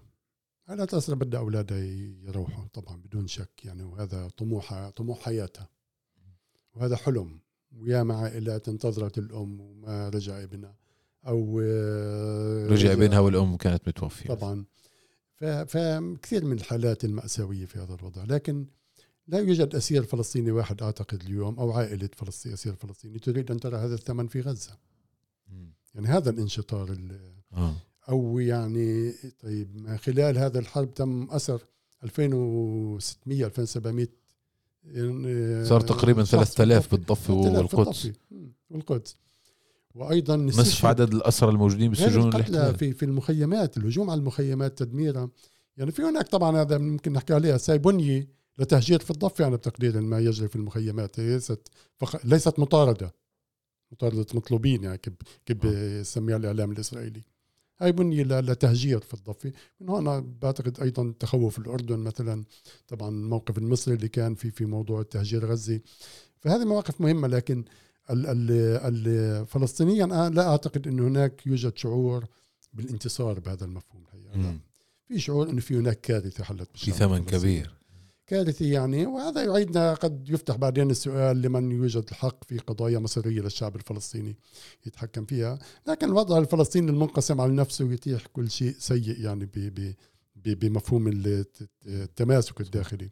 عائلات 0.68 0.94
الأسرة 0.94 1.16
بدها 1.16 1.40
أولادها 1.40 1.78
يروحوا 2.28 2.66
طبعا 2.74 3.02
بدون 3.02 3.28
شك 3.28 3.66
يعني 3.66 3.84
وهذا 3.84 4.28
طموح 4.38 4.90
طموح 4.90 5.20
حياتها. 5.20 5.70
وهذا 6.74 6.96
حلم. 6.96 7.40
وياما 7.72 8.16
عائلات 8.16 8.70
انتظرت 8.70 9.18
الأم 9.18 9.62
وما 9.62 10.10
رجع 10.10 10.44
ابنها 10.44 10.76
أو 11.28 11.62
آه، 11.64 12.68
رجع 12.68 12.92
ابنها 12.92 13.20
والأم 13.20 13.58
كانت 13.58 13.88
متوفية. 13.88 14.34
طبعا. 14.34 14.66
فكثير 15.68 16.46
من 16.46 16.58
الحالات 16.58 17.06
المأساوية 17.06 17.66
في 17.66 17.80
هذا 17.80 17.96
الوضع. 17.96 18.24
لكن 18.24 18.66
لا 19.28 19.40
يوجد 19.40 19.76
أسير 19.76 20.04
فلسطيني 20.04 20.52
واحد 20.52 20.82
أعتقد 20.84 21.22
اليوم 21.24 21.60
أو 21.60 21.72
عائلة 21.72 22.10
فلسطيني 22.16 22.54
أسير 22.56 22.76
فلسطيني. 22.76 23.20
تريد 23.20 23.52
أن 23.52 23.60
ترى 23.60 23.78
هذا 23.78 23.94
الثمن 23.96 24.28
في 24.28 24.42
غزة. 24.42 24.78
مم. 25.52 25.74
يعني 25.96 26.08
هذا 26.08 26.30
الانشطار 26.30 26.92
ال- 26.92 27.20
آه. 27.54 27.76
أو 28.10 28.40
يعني 28.40 29.14
طيب 29.44 29.76
ما 29.76 29.98
خلال 29.98 30.38
هذا 30.38 30.60
الحرب 30.60 30.94
تم 30.94 31.28
اسر 31.32 31.62
2600 32.04 33.46
2700 33.46 34.08
يعني 34.86 35.66
صار 35.66 35.82
تقريبا 35.82 36.24
شخص 36.24 36.54
3000 36.56 36.92
بالضبط. 36.92 37.08
بالضفة 37.10 37.44
3000 37.44 37.74
والقدس. 37.76 38.12
والقدس. 38.70 39.16
وأيضا 39.96 40.36
نصف 40.36 40.86
عدد 40.86 41.14
الأسرى 41.14 41.50
الموجودين 41.50 41.90
بالسجون 41.90 42.30
الاحتلال. 42.30 42.76
في 42.76 42.92
في 42.94 43.06
المخيمات 43.06 43.78
الهجوم 43.78 44.10
على 44.10 44.20
المخيمات 44.20 44.78
تدميرها 44.78 45.30
يعني 45.78 45.92
في 45.92 46.02
هناك 46.02 46.28
طبعا 46.28 46.62
هذا 46.62 46.78
ممكن 46.78 47.14
نحكي 47.14 47.34
عليها 47.34 47.58
ساي 47.58 47.78
بنيه 47.78 48.28
لتهجير 48.58 49.00
في 49.00 49.12
الضفه 49.12 49.42
يعني 49.44 49.58
بتقدير 49.58 50.02
ما 50.02 50.20
يجري 50.20 50.48
في 50.48 50.56
المخيمات. 50.56 51.20
هي 51.20 51.34
ليست 51.34 51.68
فق... 51.98 52.26
ليست 52.26 52.60
مطاردة. 52.60 53.14
مطاردة 53.92 54.26
مطلوبين 54.34 54.84
يعني 54.84 54.98
كيف 54.98 55.14
كيف 55.46 55.64
يسميها 55.66 56.38
الإعلام 56.38 56.72
الإسرائيلي. 56.72 57.24
هاي 57.80 57.92
بنية 57.92 58.24
ل- 58.24 58.46
لتهجير 58.52 59.00
في 59.00 59.14
الضفة 59.14 59.52
من 59.80 59.90
هون 59.90 60.34
بعتقد 60.42 60.80
أيضا 60.80 61.14
تخوف 61.20 61.60
الأردن 61.60 62.00
مثلا 62.00 62.44
طبعا 62.88 63.10
الموقف 63.10 63.58
المصري 63.58 63.94
اللي 63.96 64.08
كان 64.08 64.36
في 64.36 64.52
في 64.52 64.66
موضوع 64.66 65.02
التهجير 65.02 65.46
غزة. 65.46 65.80
فهذه 66.40 66.66
مواقف 66.66 67.02
مهمة 67.02 67.28
لكن 67.28 67.66
ال- 68.10 68.26
ال- 68.28 68.52
الفلسطينيا 68.96 70.04
أنا 70.06 70.30
لا 70.30 70.48
أعتقد 70.48 70.88
أن 70.88 71.00
هناك 71.00 71.48
يوجد 71.48 71.78
شعور 71.78 72.26
بالانتصار 72.74 73.40
بهذا 73.40 73.66
المفهوم 73.66 74.04
الحقيقة. 74.04 74.58
في 75.08 75.20
شعور 75.20 75.50
أنه 75.50 75.60
في 75.62 75.76
هناك 75.78 76.02
كارثة 76.02 76.44
حلت 76.44 76.70
في 76.78 76.92
ثمن. 76.92 77.26
كبير. 77.26 77.74
كارثة 78.28 78.66
يعني. 78.66 79.06
وهذا 79.06 79.44
يعيدنا 79.44 79.94
قد 79.94 80.30
يفتح 80.30 80.56
بعدين 80.56 80.92
السؤال 80.92 81.42
لمن 81.42 81.72
يوجد 81.72 82.04
الحق 82.12 82.44
في 82.44 82.58
قضايا 82.58 83.00
مصيرية 83.00 83.42
للشعب 83.42 83.76
الفلسطيني 83.76 84.38
يتحكم 84.86 85.26
فيها. 85.26 85.60
لكن 85.88 86.08
الوضع 86.08 86.38
الفلسطيني 86.38 86.92
المنقسم 86.92 87.42
على 87.42 87.54
نفسه 87.54 87.92
يتيح 87.92 88.26
كل 88.26 88.52
شيء 88.52 88.76
سيء 88.80 89.22
يعني 89.22 89.46
ب 89.46 89.94
بمفهوم 90.36 91.08
الت- 91.08 91.70
التماسك 91.86 92.62
الداخلي. 92.62 93.10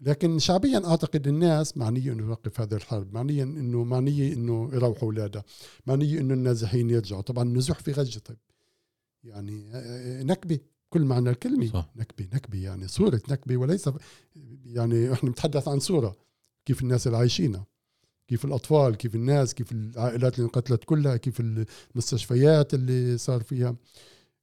لكن 0.00 0.38
شعبيا 0.38 0.86
أعتقد 0.86 1.26
الناس 1.28 1.76
معنية 1.76 2.12
إنه 2.12 2.26
يوقف 2.26 2.60
هذه 2.60 2.74
الحرب 2.74 3.14
معنيا 3.14 3.44
إنه 3.44 3.84
معنية 3.84 4.32
إنه 4.32 4.70
يروحوا 4.72 5.02
اولادها 5.08 5.44
معنية 5.86 6.20
إنه 6.20 6.34
النازحين 6.34 6.90
يرجعوا. 6.90 7.20
طبعا 7.22 7.44
النزوح 7.44 7.78
في 7.78 7.92
غزة 7.92 8.20
طيب. 8.20 8.38
يعني 9.24 9.70
آه، 9.74 10.22
نكبة. 10.22 10.58
كل 10.92 11.04
معنى 11.04 11.30
الكلمة. 11.30 11.66
صح. 11.66 11.90
نكبة 11.96 12.26
نكبة 12.34 12.58
يعني 12.58 12.88
صورة 12.88 13.22
نكبة 13.30 13.56
وليس 13.56 13.90
يعني 14.64 15.12
إحنا 15.12 15.28
بنتحدث 15.28 15.68
عن 15.68 15.80
صورة. 15.80 16.16
كيف 16.64 16.82
الناس 16.82 17.06
اللي 17.06 17.18
عايشينها 17.18 17.66
كيف 18.28 18.44
الأطفال 18.44 18.96
كيف 18.96 19.14
الناس 19.14 19.54
كيف 19.54 19.72
العائلات 19.72 20.34
اللي 20.34 20.44
انقتلت 20.44 20.84
كلها 20.84 21.16
كيف 21.16 21.40
المستشفيات 21.40 22.74
اللي 22.74 23.18
صار 23.18 23.42
فيها. 23.42 23.76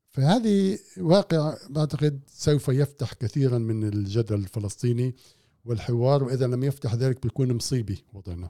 فهذه 0.10 0.80
واقع 0.98 1.58
بعتقد 1.70 2.20
سوف 2.28 2.70
يفتح 2.70 3.14
كثيرا 3.14 3.58
من 3.58 3.84
الجدل 3.84 4.36
الفلسطيني 4.36 5.16
والحوار 5.66 6.24
وإذا 6.24 6.48
لم 6.48 6.64
يفتح 6.64 6.96
ذلك 6.96 7.24
بيكون 7.24 7.54
مصيبة 7.54 7.98
وضعنا. 8.14 8.50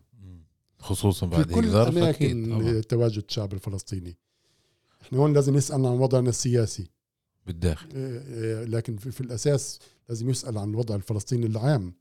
خصوصا 0.79 1.27
في 1.27 1.35
بعد 1.35 1.53
هيك 1.53 1.59
كل 1.59 1.75
اماكن 1.75 2.81
تواجد 2.89 3.23
الشعب 3.29 3.53
الفلسطيني. 3.53 4.17
إحنا 5.01 5.19
هون 5.19 5.33
لازم 5.33 5.55
نسأل 5.55 5.75
عن 5.75 5.85
وضعنا 5.85 6.29
السياسي. 6.29 6.87
بالداخل 7.49 7.87
إيه، 7.95 8.21
إيه، 8.21 8.63
لكن 8.65 8.97
في, 8.97 9.11
في 9.11 9.21
الأساس 9.21 9.79
لازم 10.09 10.29
يسأل 10.29 10.57
عن 10.57 10.69
الوضع 10.69 10.95
الفلسطيني 10.95 11.45
العام 11.45 11.93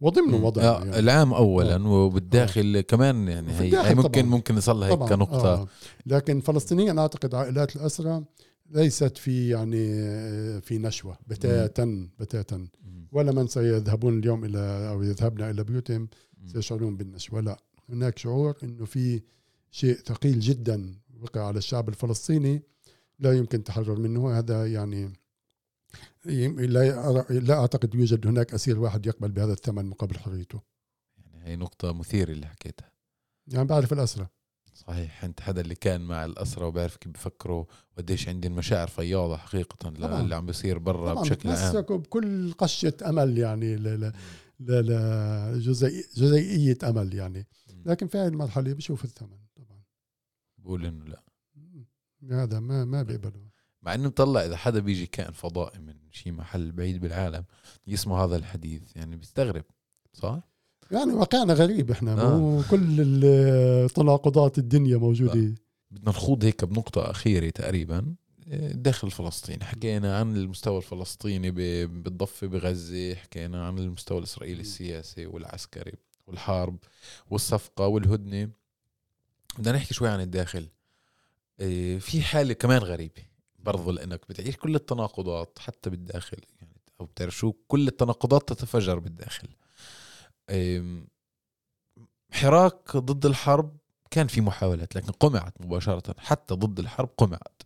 وضمنه. 0.00 0.36
وضعنا 0.46 0.68
آه 0.68 0.84
يعني. 0.84 0.98
العام 0.98 1.34
اولا 1.34 1.88
وبالداخل 1.88 2.80
كمان 2.80 3.28
يعني 3.28 3.52
هي, 3.52 3.94
ممكن 3.94 4.02
طبعاً. 4.08 4.22
ممكن 4.22 4.54
نصلها 4.54 4.88
هيك 4.88 4.98
كنقطة 4.98 5.54
آه. 5.54 5.68
لكن 6.06 6.40
فلسطينيا 6.40 7.00
أعتقد 7.00 7.34
عائلات 7.34 7.76
الاسرى 7.76 8.24
ليست 8.70 9.18
في 9.18 9.48
يعني 9.48 9.90
آه، 9.94 10.58
في 10.58 10.78
نشوة 10.78 11.18
بتاتا 11.26 12.08
بتاتا. 12.18 12.68
ولا 13.12 13.32
من 13.32 13.46
سيذهبون 13.46 14.18
اليوم 14.18 14.44
إلى 14.44 14.88
أو 14.90 15.02
يذهبن 15.02 15.42
إلى 15.42 15.64
بيوتهم. 15.64 16.08
سيشعرون 16.46 16.96
بالنشوة 16.96 17.40
لا 17.40 17.58
هناك 17.88 18.18
شعور 18.18 18.56
إنه 18.62 18.84
في 18.84 19.22
شيء 19.70 19.94
ثقيل 19.94 20.40
جدا 20.40 20.94
وقع 21.20 21.46
على 21.46 21.58
الشعب 21.58 21.88
الفلسطيني 21.88 22.62
لا 23.18 23.32
يمكن 23.32 23.58
التحرر 23.58 23.98
منه. 23.98 24.38
هذا 24.38 24.66
يعني 24.72 25.12
لا 26.24 27.24
لا 27.30 27.54
أعتقد 27.54 27.94
يوجد 27.94 28.26
هناك 28.26 28.54
أسير 28.54 28.78
واحد 28.78 29.06
يقبل 29.06 29.30
بهذا 29.32 29.52
الثمن 29.52 29.86
مقابل 29.86 30.18
حريته. 30.18 30.62
يعني 31.16 31.48
هي 31.48 31.56
نقطة 31.56 31.92
مثيرة 31.92 32.32
اللي 32.32 32.46
حكيتها. 32.46 32.92
يعني 33.46 33.64
بعرف 33.68 33.92
الاسرى 33.92 34.28
صحيح 34.74 35.24
أنت 35.24 35.40
حدا 35.40 35.60
اللي 35.60 35.74
كان 35.74 36.00
مع 36.00 36.24
الاسرى 36.24 36.64
وبعرف 36.64 36.96
كيف 36.96 37.12
بفكروا 37.12 37.64
وقديش 37.92 38.28
عندي 38.28 38.48
المشاعر 38.48 38.88
فياضة 38.88 39.36
حقيقة 39.36 39.76
طبعاً. 39.76 40.22
للي 40.22 40.34
عم 40.34 40.46
بيصير 40.46 40.78
برا 40.78 41.12
طبعا 41.12 41.24
بشكل 41.24 41.48
عام. 41.48 41.82
بكل 41.82 42.52
قشة 42.52 42.94
أمل 43.06 43.38
يعني 43.38 43.76
ل 43.76 44.00
ل 44.00 44.12
ل 44.60 44.86
ل 44.86 45.60
جزيء 45.60 46.04
جزيئية 46.16 46.78
أمل 46.84 47.14
يعني. 47.14 47.46
لكن 47.86 48.06
في 48.06 48.18
هذه 48.18 48.28
المرحلة 48.28 48.72
بشوف 48.72 49.04
الثمن 49.04 49.38
طبعا. 49.56 49.82
بقول 50.58 50.86
إنه 50.86 51.04
لا. 51.04 51.22
هذا 52.30 52.60
ما 52.60 52.84
ما 52.84 53.02
بيقبلوا 53.02 53.44
مع 53.82 53.94
إنه 53.94 54.08
مطلع 54.08 54.44
إذا 54.44 54.56
حدا 54.56 54.80
بيجي 54.80 55.06
كائن 55.06 55.32
فضائي 55.32 55.78
من 55.78 55.94
شي 56.10 56.32
محل 56.32 56.72
بعيد 56.72 57.00
بالعالم 57.00 57.44
يسمع 57.86 58.24
هذا 58.24 58.36
الحديث 58.36 58.82
يعني 58.96 59.16
بيستغرب 59.16 59.64
صح؟ 60.12 60.40
يعني 60.90 61.12
واقعنا 61.12 61.52
غريب 61.54 61.90
إحنا 61.90 62.12
آه. 62.22 62.38
مو 62.38 62.62
كل 62.70 63.00
ال- 63.00 63.90
تناقضات 63.90 64.58
الدنيا 64.58 64.96
موجودة. 64.96 65.54
بدنا 65.90 66.10
نخوض 66.10 66.44
هيك 66.44 66.64
بنقطة 66.64 67.10
أخيرة 67.10 67.50
تقريبا 67.50 68.14
الداخل 68.46 69.06
الفلسطيني 69.06 69.64
حكينا 69.64 70.18
عن 70.18 70.36
المستوى 70.36 70.76
الفلسطيني 70.78 71.50
بالضفة 71.86 72.46
بغزة 72.46 73.14
حكينا 73.14 73.66
عن 73.66 73.78
المستوى 73.78 74.18
الإسرائيلي 74.18 74.60
السياسي 74.60 75.26
والعسكري 75.26 75.92
والحرب 76.26 76.76
والصفقة 77.30 77.86
والهدنة. 77.86 78.50
بدنا 79.58 79.72
نحكي 79.76 79.94
شوي 79.94 80.08
عن 80.08 80.20
الداخل. 80.20 80.66
في 81.98 82.22
حالة 82.22 82.54
كمان 82.54 82.78
غريبة 82.78 83.22
برضو 83.58 83.90
لأنك 83.90 84.20
بتعيش 84.28 84.56
كل 84.56 84.74
التناقضات 84.74 85.58
حتى 85.58 85.90
بالداخل 85.90 86.38
يعني 86.60 86.80
أو 87.00 87.06
بتعرف 87.06 87.36
شو 87.36 87.52
كل 87.68 87.88
التناقضات 87.88 88.48
تتفجر 88.48 88.98
بالداخل 88.98 89.48
حراك 92.32 92.96
ضد 92.96 93.26
الحرب 93.26 93.76
كان 94.10 94.26
في 94.26 94.40
محاولات 94.40 94.96
لكن 94.96 95.12
قمعت 95.12 95.54
مباشرة 95.60 96.14
حتى 96.18 96.54
ضد 96.54 96.78
الحرب 96.78 97.08
قمعت 97.18 97.62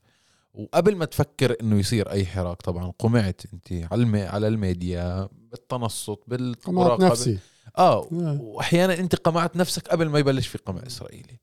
وقبل 0.55 0.97
ما 0.97 1.05
تفكر 1.05 1.57
إنه 1.61 1.79
يصير 1.79 2.11
أي 2.11 2.27
حراك 2.27 2.63
طبعا 2.63 2.93
قمعت 2.99 3.43
أنت 3.53 3.93
على. 3.93 4.23
على 4.23 4.49
الميديا 4.49 5.29
بالتنصت 5.33 6.11
قمعت 6.11 6.29
بالمراقبة 6.29 7.07
نفسي 7.07 7.39
آه 7.79 8.09
آه. 8.13 8.39
واحيانا 8.41 8.99
أنت 8.99 9.15
قمعت 9.15 9.57
نفسك 9.57 9.89
قبل 9.89 10.09
ما 10.09 10.19
يبلش 10.19 10.47
في 10.47 10.59
قمع 10.59 10.87
إسرائيلي 10.87 11.41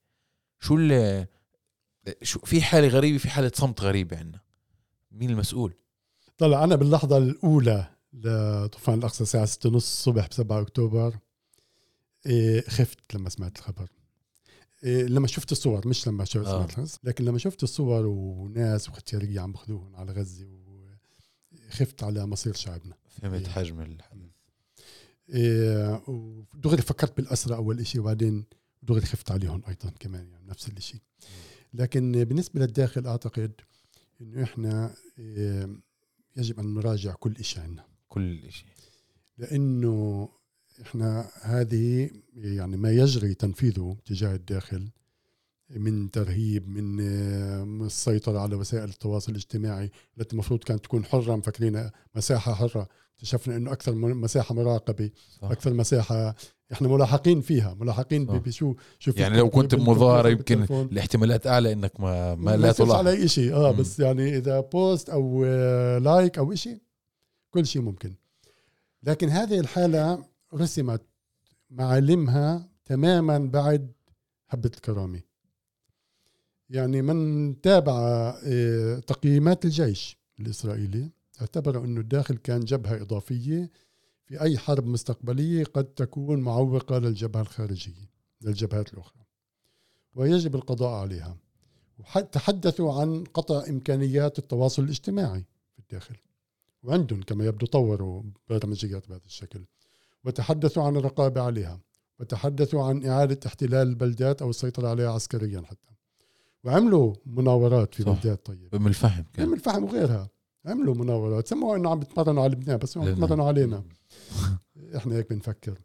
شو 0.59 0.75
اللي 0.75 1.27
شو 2.21 2.39
في 2.39 2.61
حالة 2.61 2.87
غريبة 2.87 3.17
في 3.17 3.29
حالة 3.29 3.51
صمت 3.55 3.81
غريبة 3.81 4.17
عندنا. 4.17 4.41
مين 5.11 5.29
المسؤول؟ 5.29 5.73
طلع 6.37 6.63
أنا 6.63 6.75
باللحظة 6.75 7.17
الأولى 7.17 7.87
لطوفان 8.13 8.97
الأقصى 8.99 9.23
الساعة 9.23 9.45
6 9.45 9.69
ونص 9.69 9.91
الصبح 9.91 10.27
ب 10.27 10.33
7 10.33 10.61
أكتوبر 10.61 11.17
إيه، 12.25 12.61
خفت 12.61 13.15
لما 13.15 13.29
سمعت 13.29 13.57
الخبر. 13.57 13.89
إيه، 14.83 15.03
لما 15.03 15.27
شفت 15.27 15.51
الصور 15.51 15.87
مش 15.87 16.07
لما 16.07 16.25
شفت 16.25 16.45
آه. 16.45 16.51
سمعت 16.51 16.69
الخبر 16.69 16.99
لكن 17.03 17.25
لما 17.25 17.37
شفت 17.37 17.63
الصور 17.63 18.05
وناس 18.05 18.89
وختيارية 18.89 19.39
عم 19.39 19.51
بخذوهم 19.51 19.95
على 19.95 20.11
غزة 20.11 20.47
خفت 21.69 22.03
على 22.03 22.25
مصير 22.25 22.53
شعبنا. 22.53 22.95
فهمت 23.09 23.45
إيه. 23.45 23.47
حجم 23.47 23.81
الحدث. 23.81 24.29
إيه، 25.29 26.01
ودغري 26.07 26.81
فكرت 26.81 27.17
بالأسرى 27.17 27.55
أول 27.55 27.79
إشي 27.79 27.99
وبعدين 27.99 28.45
دغري 28.83 29.05
خفت 29.05 29.31
عليهم 29.31 29.61
أيضا 29.67 29.89
كمان 29.99 30.29
يعني 30.29 30.47
نفس 30.47 30.67
الإشي. 30.67 31.01
لكن 31.79 32.23
بالنسبة 32.23 32.59
للداخل 32.59 33.07
أعتقد 33.07 33.51
إنه 34.21 34.43
إحنا 34.43 34.95
إيه، 35.19 35.69
يجب 36.37 36.59
أن 36.59 36.73
نراجع 36.73 37.13
كل 37.13 37.35
إشي 37.39 37.59
عنا 37.59 37.85
كل 38.07 38.51
شيء 38.51 38.67
لأنه 39.37 40.29
إحنا 40.81 41.29
هذه 41.41 42.09
يعني 42.35 42.77
ما 42.77 42.91
يجري 42.91 43.33
تنفيذه 43.33 43.97
تجاه 44.05 44.35
الداخل 44.35 44.89
من 45.69 46.11
ترهيب 46.11 46.69
من 46.69 46.97
آه، 47.01 47.63
من 47.63 47.85
السيطرة 47.85 48.39
على 48.39 48.55
وسائل 48.55 48.89
التواصل 48.89 49.31
الاجتماعي 49.31 49.91
التي 50.17 50.33
المفروض 50.33 50.63
كانت 50.63 50.83
تكون 50.83 51.05
حرة 51.05 51.35
مفكرين 51.35 51.89
مساحة 52.15 52.53
حرة 52.53 52.87
اكتشفنا 53.15 53.55
إنه 53.55 53.71
أكثر 53.71 53.95
مساحة 53.95 54.55
مراقبة 54.55 55.11
صح. 55.41 55.51
أكثر 55.51 55.73
مساحة 55.73 56.35
إحنا 56.71 56.87
ملاحقين 56.87 57.41
فيها 57.41 57.73
ملاحقين 57.73 58.25
بشو 58.25 58.75
شو 58.99 59.11
في 59.11 59.21
يعني 59.21 59.37
لو 59.37 59.49
كنت 59.49 59.75
بمظاهرة 59.75 60.29
يمكن. 60.29 60.63
الاحتمالات 60.63 61.47
أعلى 61.47 61.71
إنك 61.71 61.99
ما 61.99 62.35
ما 62.35 62.57
لا 62.57 62.71
تلاحظ 62.71 62.91
على 62.91 63.27
شيء 63.27 63.53
آه 63.53 63.71
مم. 63.71 63.77
بس 63.77 63.99
يعني 63.99 64.37
إذا 64.37 64.59
post 64.59 65.09
أو 65.09 65.43
آه، 65.45 65.97
like 65.97 66.37
أو 66.37 66.55
شيء 66.55 66.81
كل 67.49 67.65
شيء 67.65 67.81
ممكن 67.81 68.13
لكن 69.03 69.29
هذه 69.29 69.59
الحالة 69.59 70.25
رسمت 70.53 71.01
معالمها 71.69 72.69
تماما 72.85 73.37
بعد 73.37 73.91
حبه 74.47 74.71
الكرامة 74.75 75.21
يعني 76.69 77.01
من 77.01 77.61
تابع 77.61 77.93
آه، 78.45 78.99
تقييمات 78.99 79.65
الجيش 79.65 80.17
الإسرائيلي 80.39 81.11
اعتبروا 81.41 81.85
انه 81.85 82.01
الداخل 82.01 82.37
كان 82.37 82.59
جبهة 82.59 83.01
إضافية 83.01 83.71
في 84.25 84.41
أي 84.41 84.57
حرب 84.57 84.85
مستقبلية 84.85 85.63
قد 85.63 85.85
تكون 85.85 86.39
معوقة 86.39 86.97
للجبهة 86.97 87.41
الخارجية 87.41 88.09
للجبهات 88.41 88.93
الأخرى 88.93 89.25
ويجب 90.15 90.55
القضاء 90.55 90.93
عليها. 90.93 91.37
وتحدثوا 91.99 93.01
عن 93.01 93.23
قطع 93.23 93.63
إمكانيات 93.69 94.39
التواصل 94.39 94.83
الاجتماعي 94.83 95.45
في 95.73 95.79
الداخل. 95.79 96.15
وعندهم 96.83 97.21
كما 97.21 97.45
يبدو 97.45 97.65
طوروا 97.65 98.23
برمجيات 98.49 99.09
بهذا 99.09 99.25
الشكل. 99.25 99.65
وتحدثوا 100.25 100.83
عن 100.83 100.97
الرقابة 100.97 101.41
عليها. 101.41 101.79
وتحدثوا 102.19 102.83
عن 102.83 103.05
إعادة 103.05 103.39
احتلال 103.45 103.87
البلدات 103.87 104.41
أو 104.41 104.49
السيطرة 104.49 104.87
عليها 104.87 105.11
عسكريا 105.11 105.61
حتى. 105.61 105.94
وعملوا 106.65 107.13
مناورات 107.25 107.95
في. 107.95 108.03
بلدات 108.03 108.45
طيبة. 108.45 108.79
من 108.79 108.87
الفهم 108.87 109.25
كان. 109.33 109.47
من 109.47 109.53
الفحم 109.53 109.83
وغيرها. 109.83 110.29
عملوا 110.65 110.95
مناورات. 110.95 111.47
سموها 111.47 111.77
إنه 111.77 111.89
عم 111.89 111.99
بتمرنوا 111.99 112.43
على 112.43 112.51
لبنان 112.51 112.77
بس 112.77 112.97
هم 112.97 113.03
عم 113.03 113.09
بيتمرنوا 113.09 113.45
علينا. 113.45 113.83
إحنا 114.97 115.15
هيك 115.15 115.29
بنفكر. 115.29 115.79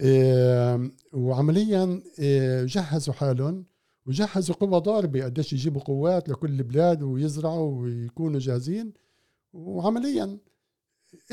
إيه 0.00 0.90
وعمليا 1.12 2.02
إيه 2.18 2.64
جهزوا 2.64 3.14
حالهم 3.14 3.64
وجهزوا 4.06 4.54
قوة 4.54 4.78
ضاربة 4.78 5.24
قديش 5.24 5.52
يجيبوا 5.52 5.80
قوات 5.80 6.28
لكل 6.28 6.62
بلاد 6.62 7.02
ويزرعوا 7.02 7.82
ويكونوا 7.82 8.40
جاهزين. 8.40 8.92
وعمليا 9.52 10.38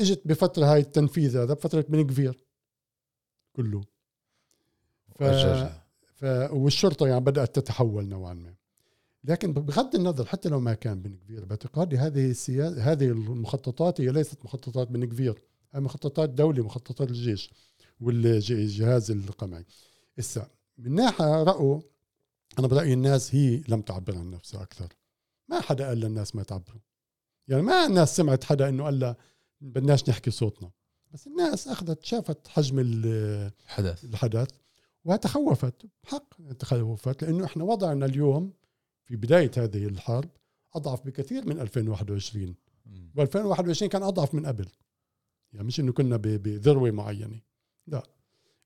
إجت 0.00 0.22
بفترة 0.24 0.64
هاي 0.66 0.80
التنفيذ 0.80 1.36
هذا 1.36 1.54
بفترة 1.54 1.80
بن 1.88 2.06
كفير 2.06 2.44
كله. 3.52 3.80
ف... 5.14 5.22
ف... 6.14 6.24
والشرطة 6.52 7.06
يعني 7.06 7.20
بدأت 7.20 7.54
تتحول 7.54 8.08
نوعا 8.08 8.34
ما. 8.34 8.54
لكن 9.26 9.52
بغض 9.52 9.94
النظر 9.94 10.26
حتى 10.26 10.48
لو 10.48 10.60
ما 10.60 10.74
كان 10.74 11.02
بن 11.02 11.16
كفير 11.16 11.44
باعتقادي 11.44 11.98
هذه 11.98 12.30
السياسة 12.30 12.92
هذه 12.92 13.04
المخططات 13.04 14.00
هي 14.00 14.08
ليست 14.12 14.44
مخططات 14.44 14.88
بن 14.88 15.04
كفير 15.04 15.42
هي 15.74 15.80
مخططات 15.80 16.30
دولة 16.30 16.64
مخططات 16.64 17.10
الجيش 17.10 17.50
والجهاز 18.00 19.10
القمعي. 19.10 19.64
إسا 20.18 20.50
من 20.78 20.94
ناحية 20.94 21.42
رأوا 21.42 21.80
أنا 22.58 22.66
برأيي 22.66 22.92
الناس 22.92 23.34
هي 23.34 23.62
لم 23.68 23.80
تعبر 23.80 24.16
عن 24.18 24.30
نفسها 24.30 24.62
أكثر. 24.62 24.88
ما 25.48 25.60
حدا 25.60 25.88
قال 25.88 25.98
للناس 26.00 26.36
ما 26.36 26.42
تعبروا. 26.42 26.80
يعني 27.48 27.62
ما 27.62 27.86
الناس 27.86 28.16
سمعت 28.16 28.44
حدا 28.44 28.68
إنه 28.68 28.84
قال 28.84 28.98
لها 29.00 29.16
بدناش 29.60 30.08
نحكي 30.08 30.30
صوتنا. 30.30 30.70
بس 31.12 31.26
الناس 31.26 31.68
أخذت 31.68 32.04
شافت 32.04 32.48
حجم 32.48 32.78
ال- 32.78 33.52
حدث 33.66 34.04
الحدث 34.04 34.48
وتخوفت 35.04 35.86
بحق 36.04 36.52
تخوفت 36.58 37.24
لأنه 37.24 37.44
إحنا 37.44 37.64
وضعنا 37.64 38.06
اليوم 38.06 38.52
في 39.06 39.16
بداية 39.16 39.50
هذه 39.56 39.86
الحرب 39.86 40.28
أضعف 40.74 41.06
بكثير 41.06 41.46
من 41.46 41.60
2021 41.60 42.54
مم. 42.86 43.10
و2021 43.20 43.84
كان 43.84 44.02
أضعف 44.02 44.34
من 44.34 44.46
قبل. 44.46 44.66
يعني 45.52 45.66
مش 45.66 45.80
إنه 45.80 45.92
كنا 45.92 46.16
بذروة 46.16 46.90
معينة. 46.90 47.40
لا. 47.86 48.02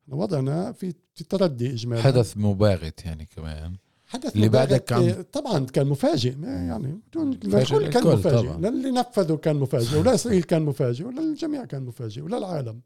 إحنا 0.05 0.15
وضعنا 0.15 0.73
في 0.73 0.93
تردي 1.29 1.71
اجمالا. 1.73 2.03
حدث 2.03 2.37
مباغت 2.37 3.05
يعني 3.05 3.27
كمان. 3.27 3.77
حدث 4.07 4.37
اللي 4.37 4.49
بعدك 4.49 4.93
عم- 4.93 5.03
إيه، 5.03 5.23
طبعا 5.23 5.67
كان 5.67 5.87
مفاجئ. 5.87 6.35
يعني 6.43 7.01
بدون 7.11 7.31
للكل 7.31 7.89
كان 7.91 8.07
مفاجئ. 8.07 8.49
طبعاً. 8.49 8.71
للي 8.71 8.91
نفذوا 8.91 9.37
كان 9.37 9.57
مفاجئ 9.57 9.99
ولاسرائيل 9.99 10.43
كان 10.51 10.63
مفاجئ 10.63 11.05
وللجميع 11.05 11.65
كان 11.65 11.83
مفاجئ 11.83 12.21
وللعالم 12.23 12.81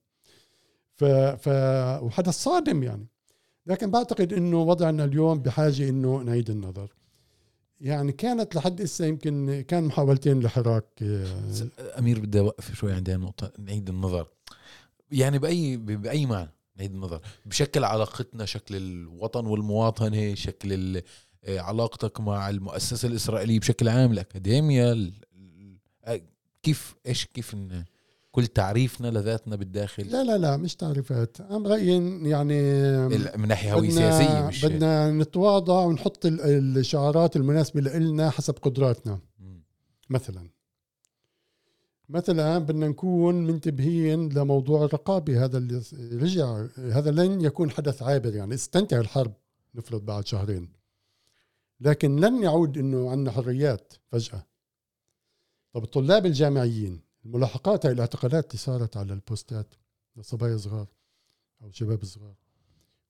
ف 0.94 1.04
ف 1.04 1.48
وحدث 2.02 2.34
صادم 2.34 2.82
يعني. 2.82 3.06
لكن 3.66 3.90
بعتقد 3.90 4.32
إنه 4.32 4.62
وضعنا 4.62 5.04
اليوم 5.04 5.38
بحاجة 5.38 5.88
إنه 5.88 6.16
نعيد 6.22 6.50
النظر. 6.50 6.92
يعني 7.80 8.12
كانت 8.12 8.54
لحد 8.56 8.82
هسه 8.82 9.06
يمكن 9.06 9.64
كان 9.68 9.84
محاولتين 9.84 10.40
لحراك 10.40 10.84
آه، 11.02 11.68
أمير 11.98 12.20
بدي 12.20 12.38
أوقف 12.38 12.74
شوي 12.74 12.92
عندي 12.92 13.14
نقطه 13.14 13.52
نعيد 13.58 13.88
النظر. 13.88 14.26
يعني 15.10 15.38
بأي 15.38 15.76
بأي 15.76 16.26
معنى 16.26 16.50
نعيد 16.76 16.92
النظر؟ 16.94 17.20
بشكل 17.46 17.84
علاقتنا 17.84 18.44
شكل 18.44 18.76
الوطن 18.76 19.46
والمواطنة 19.46 20.34
شكل 20.34 21.02
آه، 21.44 21.58
علاقتك 21.60 22.20
مع 22.20 22.48
المؤسسة 22.50 23.08
الإسرائيلية 23.08 23.60
بشكل 23.60 23.88
عام 23.88 24.12
الاكاديميا 24.12 24.92
ال- 24.92 25.12
ال- 25.34 25.76
آه، 26.04 26.20
كيف 26.62 26.94
إيش 27.06 27.24
كيف 27.26 27.52
إن- 27.54 27.93
كل 28.34 28.46
تعريفنا 28.46 29.08
لذاتنا 29.08 29.56
بالداخل. 29.56 30.06
لا 30.06 30.24
لا 30.24 30.38
لا 30.38 30.56
مش 30.56 30.76
تعريفات. 30.76 31.40
أنا 31.40 31.58
برأيي 31.58 32.28
يعني 32.28 32.62
من 33.36 33.48
ناحية 33.48 33.74
هوية 33.74 33.90
سياسية 33.90 34.46
مش. 34.46 34.64
بدنا 34.64 35.10
نتواضع 35.10 35.78
ونحط 35.84 36.26
ال- 36.26 36.78
الشعارات 36.78 37.36
المناسبة 37.36 37.80
لنا 37.80 38.30
حسب 38.30 38.54
قدراتنا. 38.62 39.18
مم. 39.38 39.62
مثلا. 40.10 40.48
مثلا 42.08 42.58
بدنا 42.58 42.88
نكون 42.88 43.46
منتبهين 43.46 44.28
لموضوع 44.28 44.84
الرقابة. 44.84 45.44
هذا 45.44 45.58
اللي 45.58 45.82
رجع 46.12 46.66
هذا 46.78 47.10
لن 47.10 47.40
يكون 47.40 47.70
حدث 47.70 48.02
عابر. 48.02 48.34
يعني 48.34 48.54
استنتهي 48.54 49.00
الحرب 49.00 49.32
نفرض 49.74 50.04
بعد 50.04 50.26
شهرين. 50.26 50.72
لكن 51.80 52.16
لن 52.16 52.42
يعود 52.42 52.78
إنه 52.78 53.10
عندنا 53.10 53.30
حريات 53.30 53.92
فجأة. 54.12 54.46
طب 55.72 55.84
الطلاب 55.84 56.26
الجامعيين 56.26 57.03
الملاحقات 57.24 57.86
هاي 57.86 57.92
الاعتقالات 57.92 58.50
اللي 58.50 58.58
صارت 58.58 58.96
على 58.96 59.12
البوستات 59.12 59.74
لصبايا 60.16 60.56
صغار 60.56 60.86
أو 61.62 61.70
شباب 61.70 62.04
صغار. 62.04 62.34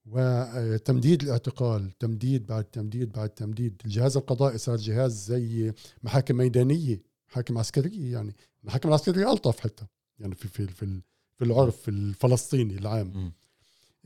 وتمديد 0.06 1.22
الاعتقال 1.22 1.90
تمديد 1.98 2.46
بعد 2.46 2.64
تمديد 2.64 3.12
بعد 3.12 3.28
تمديد. 3.28 3.82
الجهاز 3.84 4.16
القضائي 4.16 4.58
صار 4.58 4.76
جهاز 4.76 5.24
زي 5.24 5.72
محاكم 6.02 6.36
ميدانية 6.36 7.02
محاكم 7.28 7.58
عسكرية 7.58 8.12
يعني. 8.12 8.34
المحاكم 8.62 8.88
العسكرية 8.88 9.32
ألطف 9.32 9.60
حتى 9.60 9.84
يعني 10.18 10.34
في 10.34 10.48
في 10.48 10.66
في, 10.66 11.00
في 11.36 11.44
العرف 11.44 11.88
الفلسطيني 11.88 12.78
العام. 12.78 13.12
مم. 13.14 13.32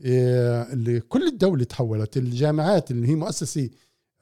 إيه، 0.01 0.61
اللي 0.73 0.99
كل 0.99 1.27
الدولة 1.27 1.63
تحولت 1.63 2.17
الجامعات 2.17 2.91
اللي 2.91 3.07
هي 3.07 3.15
مؤسسة 3.15 3.69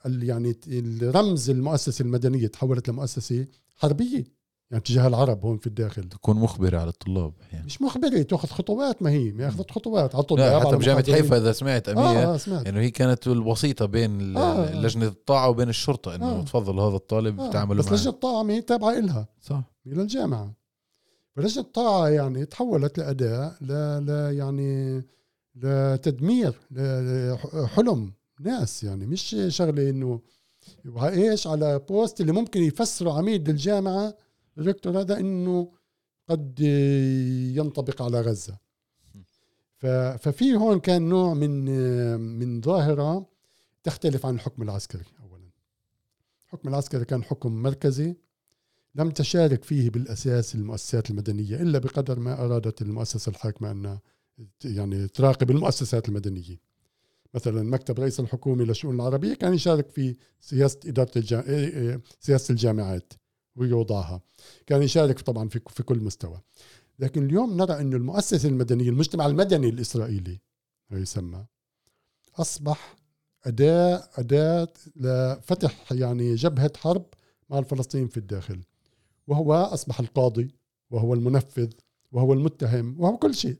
ال- 0.05 0.23
يعني 0.23 0.55
الرمز 0.67 1.49
المؤسسة 1.49 2.03
المدنية 2.03 2.47
تحولت 2.47 2.89
لمؤسسة 2.89 3.47
حربية. 3.75 4.36
يعني 4.71 4.83
تجاه 4.83 5.07
العرب 5.07 5.45
هون 5.45 5.57
في 5.57 5.67
الداخل 5.67 6.03
تكون 6.09 6.35
مخبرة 6.37 6.77
على 6.79 6.89
الطلاب 6.89 7.33
أحيانا 7.41 7.65
مش 7.65 7.81
مخبرة 7.81 8.21
تأخذ 8.21 8.47
خطوات 8.47 9.01
ما 9.01 9.09
هي 9.09 9.31
ما 9.31 9.47
اخذت 9.47 9.71
خطوات 9.71 10.15
على 10.15 10.21
الطلاب 10.21 10.39
لا 10.39 10.59
حتى 10.59 10.69
المحاضرين. 10.75 11.15
حيفا 11.15 11.37
إذا 11.37 11.51
سمعت 11.51 11.89
امير 11.89 12.03
آه, 12.05 12.33
آه 12.33 12.37
سمعت 12.37 12.67
إنه 12.67 12.79
هي 12.79 12.89
كانت 12.91 13.27
الوسيطة 13.27 13.85
بين 13.85 14.21
ال- 14.21 14.37
آه. 14.37 14.75
لجنة 14.81 15.07
الطاعة 15.07 15.49
وبين 15.49 15.69
الشرطة 15.69 16.15
إنه 16.15 16.25
آه. 16.39 16.41
تفضل 16.43 16.79
هذا 16.79 16.95
الطالب 16.95 17.39
آه. 17.39 17.49
تعاملوا 17.51 17.79
بس 17.83 17.85
معه 17.91 17.93
لجنة 17.93 18.09
الطاعة 18.13 18.43
ما 18.43 18.53
هي 18.53 18.61
تابعة 18.61 18.99
إلها 18.99 19.27
صح 19.41 19.61
إلى 19.87 20.01
الجامعة 20.01 20.53
فلجنة 21.35 21.63
الطاعة 21.63 22.07
يعني 22.09 22.45
تحولت 22.45 22.97
لأداة 22.97 23.55
ل... 23.61 23.71
ل... 24.05 24.09
يعني 24.37 25.03
لتدمير 25.55 26.53
لحلم 26.71 28.11
ناس 28.39 28.83
يعني 28.83 29.05
مش 29.05 29.35
شغلة 29.47 29.89
إنه 29.89 30.19
إيش 31.03 31.47
على 31.47 31.79
post 31.89 32.21
اللي 32.21 32.31
ممكن 32.31 32.63
يفسره 32.63 33.17
عميد 33.17 33.49
الجامعة 33.49 34.13
ال 34.57 34.63
rector 34.63 34.99
هذا 34.99 35.19
إنه 35.19 35.71
قد 36.27 36.59
ينطبق 37.55 38.01
على 38.01 38.21
غزة 38.21 38.57
ف... 39.77 39.85
ففي 39.85 40.55
هون 40.55 40.79
كان 40.79 41.09
نوع 41.09 41.33
من 41.33 41.65
من 42.19 42.61
ظاهرة 42.61 43.29
تختلف 43.83 44.25
عن 44.25 44.35
الحكم 44.35 44.63
العسكري 44.63 45.05
أولا 45.23 45.49
الحكم 46.45 46.69
العسكري 46.69 47.05
كان 47.05 47.23
حكم 47.23 47.51
مركزي 47.51 48.15
لم 48.95 49.11
تشارك 49.11 49.63
فيه 49.63 49.89
بالأساس 49.89 50.55
المؤسسات 50.55 51.09
المدنية 51.09 51.61
إلا 51.61 51.79
بقدر 51.79 52.19
ما 52.19 52.45
أرادت 52.45 52.81
المؤسسة 52.81 53.29
الحاكمة 53.29 53.71
أن 53.71 53.99
يعني 54.65 55.07
تراقب 55.07 55.51
المؤسسات 55.51 56.09
المدنية. 56.09 56.59
مثلا 57.33 57.63
مكتب 57.63 57.99
رئيس 57.99 58.19
الحكومة 58.19 58.63
للشؤون 58.63 58.95
العربية 58.95 59.33
كان 59.33 59.53
يشارك 59.53 59.89
في 59.89 60.15
سياسة 60.39 60.79
إدارة. 60.85 61.11
إيه 61.15 61.67
إيه 61.67 62.01
سياسة 62.19 62.51
الجامعات 62.51 63.13
ويوضعها. 63.57 64.21
كان 64.65 64.83
يشارك 64.83 65.19
طبعا 65.21 65.49
في 65.49 65.59
في 65.69 65.83
كل 65.83 65.99
مستوى. 65.99 66.41
لكن 66.99 67.25
اليوم 67.25 67.57
نرى 67.57 67.81
إنه 67.81 67.97
المؤسسة 67.97 68.49
المدنية 68.49 68.89
المجتمع 68.89 69.25
المدني 69.25 69.69
الإسرائيلي 69.69 70.39
هو 70.93 70.97
يسمى 70.97 71.45
أصبح 72.35 72.95
اداه 73.45 74.03
أداة 74.15 74.73
لفتح 74.95 75.91
يعني 75.91 76.35
جبهة 76.35 76.71
حرب 76.77 77.05
مع 77.49 77.59
الفلسطينيين 77.59 78.09
في 78.09 78.17
الداخل. 78.17 78.61
وهو 79.27 79.53
أصبح 79.53 79.99
القاضي 79.99 80.55
وهو 80.91 81.13
المنفذ 81.13 81.69
وهو 82.11 82.33
المتهم 82.33 82.95
وهو 82.99 83.17
كل 83.17 83.35
شيء 83.35 83.57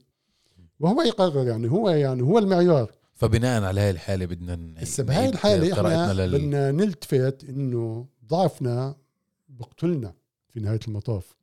وهو 0.80 1.02
يقرر 1.02 1.48
يعني 1.48 1.70
هو 1.70 1.90
يعني 1.90 2.22
هو 2.22 2.38
المعيار 2.38 2.92
فبناء 3.14 3.62
على 3.62 3.80
هاي 3.80 3.90
الحالة 3.90 4.26
بدنا 4.26 4.54
بهاي 4.98 5.28
الحالة 5.28 5.74
قراءتنا 5.74 6.10
إحنا 6.10 6.26
لل... 6.26 6.38
بدنا 6.38 6.72
نلتفت 6.72 7.44
إنه 7.44 8.06
ضعفنا 8.26 8.96
بقتلنا 9.58 10.14
في 10.48 10.60
نهاية 10.60 10.80
المطاف. 10.88 11.34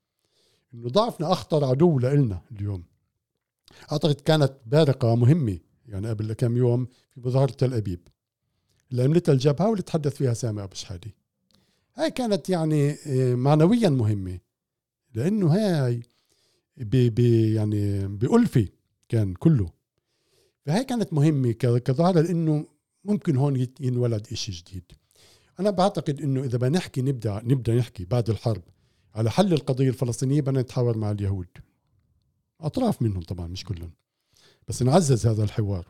إنه 0.74 0.90
ضعفنا 0.90 1.32
أخطر 1.32 1.66
عدو 1.66 2.00
لإلنا 2.00 2.42
اليوم. 2.52 2.84
أعتقد 3.92 4.16
كانت 4.22 4.54
بارقة 4.66 5.16
مهمة 5.16 5.60
يعني 5.88 6.10
قبل 6.10 6.34
كم 6.34 6.58
يوم 6.58 6.86
في 7.12 7.20
مظاهرة 7.20 7.52
تل 7.52 7.74
أبيب. 7.74 8.08
اللي 8.92 9.04
عملتها 9.04 9.34
الجبهة 9.34 9.68
واللي 9.70 9.82
تحدث 9.84 10.16
فيها 10.16 10.34
سامي 10.34 10.64
أبو 10.64 10.76
شحادي. 10.76 11.16
هاي 11.96 12.12
كانت 12.12 12.50
يعني 12.50 12.92
آه، 13.08 13.36
معنويا 13.36 13.90
مهمة. 13.90 14.40
لأنه 15.14 15.48
هاي 15.54 16.02
ب 16.78 16.96
ب 17.16 17.20
يعني 17.56 18.08
بألفة 18.08 18.68
كان 19.10 19.34
كله. 19.34 19.70
فهي 20.66 20.84
كانت 20.84 21.14
مهمة 21.14 21.52
ك- 21.52 21.84
كظاهرة 21.84 22.22
لأنه 22.22 22.66
ممكن 23.04 23.38
هون 23.38 23.68
ينولد 23.80 24.28
إشي 24.32 24.52
جديد. 24.52 24.84
أنا 25.60 25.70
بعتقد 25.70 26.22
إنه 26.22 26.44
إذا 26.44 26.58
بدنا 26.58 26.78
نحكي 26.78 27.02
نبدأ 27.02 27.42
نبدأ 27.44 27.76
نحكي 27.76 28.06
بعد 28.06 28.30
الحرب 28.30 28.64
على 29.16 29.32
حل 29.32 29.54
القضية 29.54 29.90
الفلسطينية 29.90 30.42
بدنا 30.42 30.62
نتحاور 30.62 30.98
مع 30.98 31.12
اليهود. 31.12 31.48
أطراف 32.62 33.02
منهم 33.02 33.22
طبعا 33.22 33.48
مش 33.48 33.64
كلهم. 33.64 33.92
بس 34.68 34.84
نعزز 34.84 35.28
هذا 35.28 35.44
الحوار. 35.44 35.88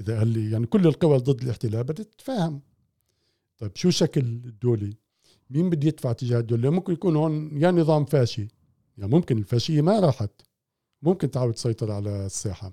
إذا 0.00 0.18
قال 0.18 0.28
لي 0.28 0.50
يعني 0.50 0.66
كل 0.66 0.86
القوى 0.86 1.18
ضد 1.18 1.42
الاحتلال 1.42 1.84
بدها 1.84 2.04
تتفاهم 2.04 2.60
طيب 3.58 3.76
شو 3.76 3.90
شكل 3.90 4.20
الدولة؟ 4.20 4.92
مين 5.50 5.70
بده 5.70 5.88
يدفع 5.88 6.12
تجاه 6.12 6.38
الدولة؟ 6.38 6.70
ممكن 6.70 6.92
يكون 6.92 7.16
هون 7.16 7.62
يا 7.62 7.70
نظام 7.70 8.04
فاشي. 8.04 8.48
يعني 8.98 9.10
ممكن 9.10 9.38
الفاشية 9.38 9.82
ما 9.82 10.00
راحت. 10.00 10.30
ممكن 11.02 11.30
تعود 11.30 11.54
تسيطر 11.54 11.92
على 11.92 12.26
الساحة. 12.26 12.72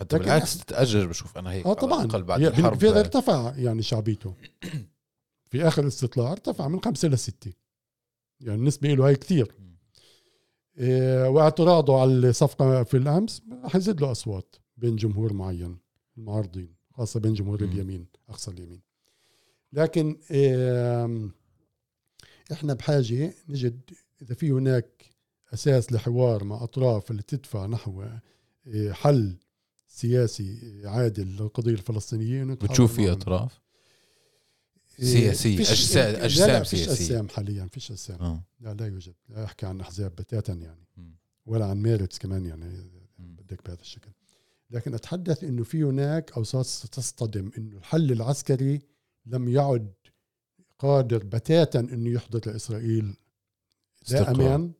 حتى 0.00 0.18
بالعكس 0.18 0.58
تتاجج 0.58 1.04
بشوف 1.04 1.38
أنا 1.38 1.50
هيك 1.52 1.66
آه 1.66 1.72
طبعا. 1.72 2.06
بعد 2.06 2.40
هي 2.40 2.48
الحرب. 2.48 2.78
في 2.78 2.88
ارتفع 2.88 3.54
يعني 3.56 3.82
شعبيته. 3.82 4.34
في 5.54 5.68
آخر 5.68 5.86
استطلاع 5.86 6.32
ارتفع 6.32 6.68
من 6.68 6.80
خمسة 6.80 7.08
لستة 7.08 7.52
يعني 8.40 8.58
النسبة 8.58 8.88
له 8.94 9.06
هاي 9.06 9.16
كثير. 9.16 9.54
إيه 10.78 11.28
واعتراضه 11.28 12.00
على 12.00 12.12
الصفقة 12.12 12.82
في 12.82 12.96
الأمس 12.96 13.42
رح 13.64 13.76
يزيد 13.76 14.00
له 14.00 14.10
أصوات 14.10 14.56
بين 14.76 14.96
جمهور 14.96 15.32
معين 15.32 15.78
المعارضين 16.18 16.74
خاصة 16.90 17.20
بين 17.20 17.34
جمهور 17.34 17.62
مم. 17.64 17.70
اليمين 17.72 18.06
أقصى 18.28 18.50
اليمين 18.50 18.80
لكن 19.72 20.18
إيه 20.30 21.30
إحنا 22.52 22.74
بحاجة 22.74 23.34
نجد 23.48 23.80
إذا 24.22 24.34
في 24.34 24.50
هناك 24.50 25.04
أساس 25.54 25.92
لحوار 25.92 26.44
مع 26.44 26.64
أطراف 26.64 27.10
اللي 27.10 27.22
تدفع 27.22 27.66
نحو 27.66 28.04
إيه 28.66 28.92
حل 28.92 29.36
سياسي 29.86 30.82
عادل 30.84 31.26
للقضية 31.26 31.72
الفلسطينية 31.72 32.44
نتحاور 32.44 32.70
بتشوف 32.70 32.94
في. 32.94 33.12
أطراف 33.12 33.63
أجسام- 35.72 35.96
لا 35.96 36.12
لا 36.18 36.24
أجسام 36.24 36.64
فيش. 36.64 36.88
أجسام 36.88 37.28
حاليا 37.28 37.68
فيش 37.72 37.90
أجسام 37.90 38.20
آه 38.20 38.42
لا 38.60 38.74
لا 38.74 38.86
يوجد 38.86 39.14
لا 39.28 39.44
أحكي 39.44 39.66
عن 39.66 39.80
أحزاب 39.80 40.10
بتاتا 40.10 40.52
يعني. 40.52 40.86
ولا 41.46 41.66
عن 41.66 41.82
ميرتس 41.82 42.18
كمان 42.18 42.46
يعني. 42.46 42.90
بدك 43.18 43.60
بهذا 43.66 43.80
الشكل 43.80 44.10
لكن 44.70 44.94
أتحدث 44.94 45.44
أنه 45.44 45.64
في 45.64 45.82
هناك 45.82 46.32
أوساط 46.36 46.64
تصطدم 46.66 47.50
أنه 47.58 47.76
الحل 47.76 48.12
العسكري 48.12 48.80
لم 49.26 49.48
يعد 49.48 49.92
قادر 50.78 51.18
بتاتا 51.24 51.80
أنه 51.80 52.10
يحدث 52.10 52.48
لإسرائيل 52.48 53.16
لا. 54.10 54.30
أمان 54.30 54.72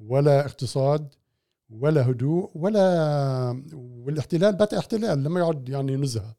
ولا 0.00 0.46
اقتصاد 0.46 1.14
ولا 1.70 2.10
هدوء 2.10 2.50
ولا 2.54 3.62
والاحتلال 3.72 4.56
بات 4.56 4.74
احتلال 4.74 5.22
لم 5.24 5.38
يعد 5.38 5.68
يعني 5.68 5.96
نزهة 5.96 6.34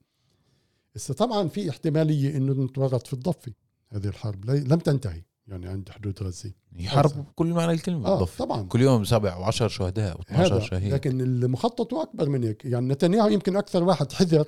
هسه 0.98 1.14
طبعا 1.14 1.48
في 1.48 1.70
احتمالية 1.70 2.38
إنه 2.38 2.64
نتورط 2.64 3.08
في 3.08 3.14
الضفة 3.14 3.52
هذه 3.90 4.08
الحرب. 4.08 4.50
لم 4.50 4.80
تنتهي 4.80 5.24
يعني 5.48 5.68
عند 5.68 5.90
حدود 5.90 6.24
غزة. 6.24 6.52
هي 6.76 6.90
حرب 6.90 7.26
بكل 7.26 7.48
معنى 7.48 7.72
الكلمة 7.72 8.10
بالضبط 8.10 8.30
طبعا. 8.38 8.64
كل 8.64 8.82
يوم 8.82 9.04
سبع 9.04 9.52
و10 9.52 9.68
شهداء 9.68 10.22
و12 10.22 10.32
هذا 10.32 10.60
شهيد. 10.60 10.94
لكن 10.94 11.22
المخطط 11.22 11.94
أكبر 11.94 12.30
من 12.30 12.44
هيك. 12.44 12.66
يعني 12.66 12.88
نتنياهو 12.88 13.28
يمكن 13.28 13.56
أكثر 13.56 13.84
واحد 13.84 14.12
حذر 14.12 14.46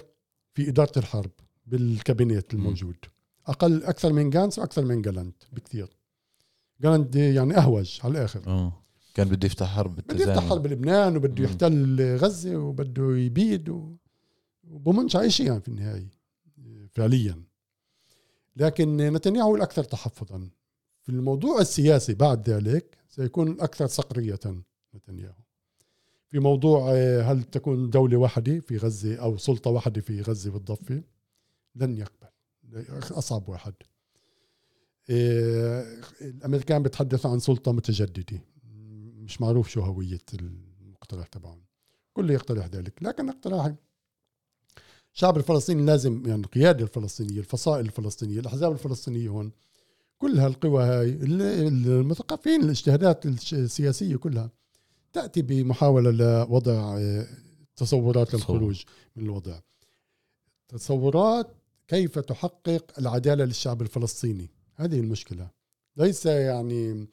في 0.53 0.69
إدارة 0.69 0.99
الحرب 0.99 1.31
بالكابينت 1.65 2.53
الموجود. 2.53 2.95
أقل 3.47 3.83
أكثر 3.83 4.13
من 4.13 4.29
جانس 4.29 4.59
وأكثر 4.59 4.85
من 4.85 5.01
جالنت 5.01 5.43
بكثير. 5.53 5.97
جالنت 6.81 7.15
يعني 7.15 7.57
أهوج 7.57 7.99
على 8.03 8.11
الآخر. 8.11 8.41
آه. 8.47 8.83
كان 9.13 9.29
بده 9.29 9.45
يفتح 9.45 9.67
حرب 9.75 9.95
بده 9.95 10.15
يفتح 10.15 10.49
حرب 10.49 10.67
لبنان 10.67 11.17
وبده. 11.17 11.43
يحتل 11.43 12.15
غزة 12.15 12.55
وبده 12.55 13.17
يبيد 13.17 13.89
وبمنش 14.69 15.15
على 15.15 15.29
شيء 15.29 15.47
يعني 15.47 15.61
في 15.61 15.67
النهاية. 15.67 16.18
فعليا. 16.91 17.43
لكن 18.55 18.97
نتنياهو 18.97 19.47
هو 19.47 19.55
الأكثر 19.55 19.83
تحفظا. 19.83 20.49
في 21.01 21.09
الموضوع 21.09 21.61
السياسي 21.61 22.13
بعد 22.13 22.49
ذلك 22.49 22.97
سيكون 23.09 23.47
الاكثر 23.51 23.87
صقرية 23.87 24.39
نتنياهو. 24.95 25.43
في 26.27 26.39
موضوع 26.39 26.91
آه، 26.93 27.21
هل 27.21 27.43
تكون 27.43 27.89
دولة 27.89 28.17
واحدة 28.17 28.59
في 28.59 28.77
غزة 28.77 29.15
أو 29.15 29.37
سلطة 29.37 29.71
واحدة 29.71 30.01
في 30.01 30.21
غزة 30.21 30.53
والضفة 30.53 31.03
لن 31.75 31.97
يقبل. 31.97 32.29
أصعب 33.11 33.49
واحد. 33.49 33.73
آه، 35.09 36.01
الأمريكان 36.21 36.83
بيتحدثوا 36.83 37.31
عن 37.31 37.39
سلطة 37.39 37.71
متجددة. 37.71 38.41
مش 39.17 39.41
معروف 39.41 39.69
شو 39.69 39.81
هوية 39.81 40.21
المقترح 40.81 41.27
تبعهم. 41.27 41.61
كله 42.13 42.33
يقترح 42.33 42.65
ذلك. 42.65 43.03
لكن 43.03 43.29
اقتراح 43.29 43.73
الشعب 45.19 45.37
الفلسطيني 45.37 45.85
لازم 45.85 46.23
يعني 46.25 46.41
القيادة 46.41 46.83
الفلسطينية 46.83 47.39
الفصائل 47.39 47.85
الفلسطينية 47.85 48.39
الأحزاب 48.39 48.71
الفلسطينية 48.71 49.29
هون 49.29 49.51
كل 50.17 50.39
هالقوى 50.39 50.83
هاي 50.83 51.09
المثقفين 51.09 52.63
الاجتهادات 52.63 53.25
السياسية 53.25 54.15
كلها 54.15 54.51
تأتي 55.13 55.41
بمحاولة 55.41 56.11
لوضع 56.11 56.97
آه، 56.97 57.27
تصورات 57.75 58.33
للخروج 58.33 58.83
من 59.15 59.23
الوضع. 59.23 59.59
تصورات 60.67 61.47
كيف 61.87 62.19
تحقق 62.19 62.99
العدالة 62.99 63.45
للشعب 63.45 63.81
الفلسطيني؟ 63.81 64.49
هذه 64.75 64.99
المشكلة. 64.99 65.49
ليس 65.97 66.25
يعني 66.25 67.07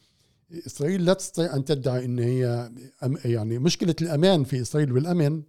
إسرائيل 0.67 1.05
لا 1.05 1.13
تستطيع 1.13 1.57
أن 1.57 1.65
تدعي 1.65 2.05
أن 2.05 2.19
هي 2.19 2.71
يعني 3.25 3.59
مشكلة 3.59 3.95
الأمان 4.03 4.45
في 4.45 4.61
إسرائيل 4.61 4.93
والأمن 4.93 5.43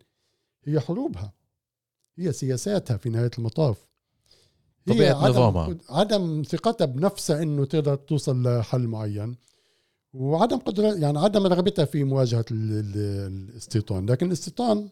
هي 0.64 0.80
حروبها. 0.80 1.38
هي 2.18 2.32
سياساتها 2.32 2.98
في 2.98 3.10
نهاية 3.10 3.32
المطاف. 3.38 3.88
عدم 4.90 5.04
نظامها. 5.04 5.78
عدم 5.90 6.44
ثقتها 6.44 6.86
بنفسها 6.86 7.44
إنه 7.44 7.66
تقدر 7.66 7.96
توصل 7.96 8.44
لحل 8.44 8.88
معين. 8.88 9.36
وعدم 10.14 10.58
قدرة 10.58 10.94
يعني 10.94 11.20
عدم 11.20 11.48
رغبتها 11.48 11.86
في 11.86 12.04
مواجهة 12.04 12.46
الاستيطان. 12.52 14.06
لكن 14.06 14.28
الاستيطان 14.28 14.90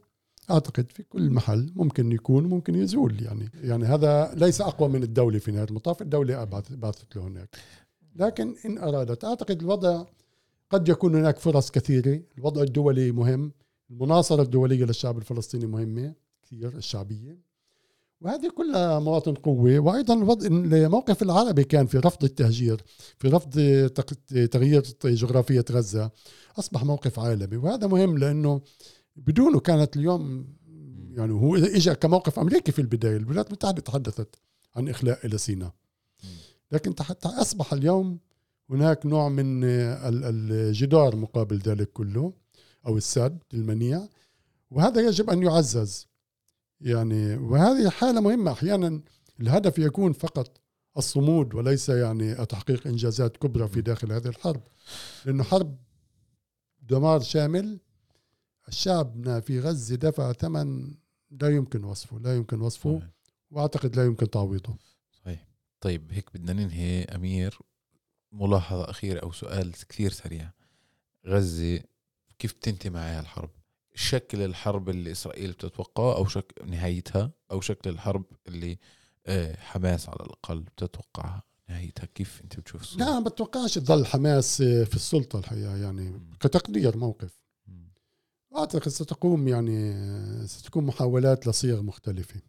أعتقد 0.51 0.91
في 0.91 1.03
كل 1.03 1.29
محل 1.29 1.71
ممكن 1.75 2.11
يكون 2.11 2.43
ممكن 2.43 2.75
يزول. 2.75 3.23
يعني 3.23 3.49
يعني 3.63 3.85
هذا 3.85 4.33
ليس 4.35 4.61
أقوى 4.61 4.89
من 4.89 5.03
الدولة 5.03 5.39
في 5.39 5.51
نهاية 5.51 5.67
المطاف. 5.67 6.01
الدولة 6.01 6.43
بعثت 6.69 7.15
له 7.15 7.27
هناك. 7.27 7.55
لكن 8.15 8.55
إن 8.65 8.77
أرادت 8.77 9.23
أعتقد 9.23 9.61
الوضع 9.61 10.03
قد 10.69 10.89
يكون 10.89 11.15
هناك 11.15 11.37
فرص 11.37 11.71
كثيرة. 11.71 12.21
الوضع 12.37 12.61
الدولي 12.61 13.11
مهم. 13.11 13.51
المناصرة 13.91 14.41
الدولية 14.41 14.85
للشعب 14.85 15.17
الفلسطيني 15.17 15.65
مهمة. 15.65 16.24
كثير 16.45 16.77
الشعبية. 16.77 17.39
وهذه 18.21 18.49
كلها 18.57 18.99
مواطن 18.99 19.33
قوة. 19.33 19.79
وأيضا 19.79 20.13
الموقف 20.47 21.23
العربي 21.23 21.63
كان 21.63 21.85
في 21.85 21.97
رفض 21.97 22.23
التهجير 22.23 22.81
في 23.17 23.27
رفض 23.27 23.51
تغيير 24.51 24.83
جغرافية 25.05 25.65
غزة 25.71 26.11
أصبح 26.59 26.83
موقف 26.83 27.19
عالمي. 27.19 27.57
وهذا 27.57 27.87
مهم 27.87 28.17
لأنه 28.17 28.61
بدونه 29.15 29.59
كانت 29.59 29.97
اليوم 29.97 30.47
يعني 31.17 31.33
هو 31.33 31.55
اجى 31.55 31.95
كموقف 31.95 32.39
أمريكي 32.39 32.71
في 32.71 32.79
البداية. 32.79 33.17
الولايات 33.17 33.47
المتحدة 33.47 33.81
تحدثت 33.81 34.35
عن 34.75 34.89
إخلاء 34.89 35.25
إلى 35.25 35.37
سيناء. 35.37 35.73
لكن 36.71 36.93
حتى 36.99 37.27
أصبح 37.27 37.73
اليوم 37.73 38.19
هناك 38.69 39.05
نوع 39.05 39.29
من 39.29 39.63
الجدار 39.63 41.15
مقابل 41.15 41.57
ذلك 41.57 41.91
كله 41.91 42.33
أو 42.87 42.97
السد 42.97 43.39
المنيع. 43.53 44.07
وهذا 44.71 45.01
يجب 45.07 45.29
أن 45.29 45.43
يعزز. 45.43 46.07
يعني 46.81 47.35
وهذه 47.37 47.89
حالة 47.89 48.21
مهمة. 48.21 48.51
أحيانا 48.51 49.01
الهدف 49.41 49.79
يكون 49.79 50.13
فقط 50.13 50.61
الصمود 50.97 51.55
وليس 51.55 51.89
يعني 51.89 52.45
تحقيق 52.45 52.87
إنجازات 52.87 53.37
كبرى 53.37 53.67
في 53.67 53.81
داخل 53.81 54.11
هذه 54.11 54.27
الحرب. 54.27 54.63
لأنه 55.25 55.43
حرب 55.43 55.77
دمار 56.81 57.19
شامل 57.19 57.79
الشعب 58.67 59.39
في 59.39 59.59
غزة 59.59 59.95
دفع 59.95 60.31
ثمن 60.31 60.95
لا 61.31 61.55
يمكن 61.55 61.83
وصفه 61.83 62.19
لا 62.19 62.35
يمكن 62.35 62.61
وصفه 62.61 62.99
صحيح. 62.99 63.11
وأعتقد 63.51 63.95
لا 63.95 64.05
يمكن 64.05 64.29
تعويضه. 64.29 64.77
صحيح. 65.11 65.47
طيب 65.81 66.11
هيك 66.11 66.29
بدنا 66.33 66.53
ننهي. 66.53 67.03
أمير 67.03 67.59
ملاحظة 68.31 68.89
أخيرة 68.89 69.19
أو 69.19 69.31
سؤال 69.31 69.71
كثير 69.71 70.11
سريع. 70.11 70.51
غزة 71.27 71.79
كيف 72.39 72.53
بتنتهي 72.53 72.89
معها 72.89 73.19
الحرب؟ 73.19 73.49
شكل 73.95 74.41
الحرب 74.41 74.89
اللي 74.89 75.11
إسرائيل 75.11 75.51
بتتوقعه 75.51 76.15
أو 76.15 76.25
شك 76.25 76.53
نهايتها 76.65 77.31
أو 77.51 77.61
شكل 77.61 77.89
الحرب 77.89 78.25
اللي 78.47 78.77
آه، 79.25 79.55
حماس 79.55 80.09
على 80.09 80.19
الأقل 80.21 80.59
بتتوقعها 80.59 81.43
نهايتها. 81.69 82.05
كيف 82.05 82.41
أنت 82.43 82.59
بتشوف 82.59 82.81
الصورة؟ 82.81 83.03
لا 83.03 83.19
ما 83.19 83.29
بتوقعش 83.29 83.75
تضل 83.75 84.05
حماس 84.05 84.61
آه، 84.61 84.83
في 84.83 84.95
السلطة 84.95 85.39
الحقيقة 85.39 85.77
يعني 85.77 86.21
كتقدير 86.39 86.97
موقف. 86.97 87.45
أعتقد 88.57 88.89
ستقوم 88.89 89.47
يعني 89.47 90.47
ستكون 90.47 90.85
محاولات 90.85 91.47
لصيغ 91.47 91.81
مختلفة. 91.81 92.41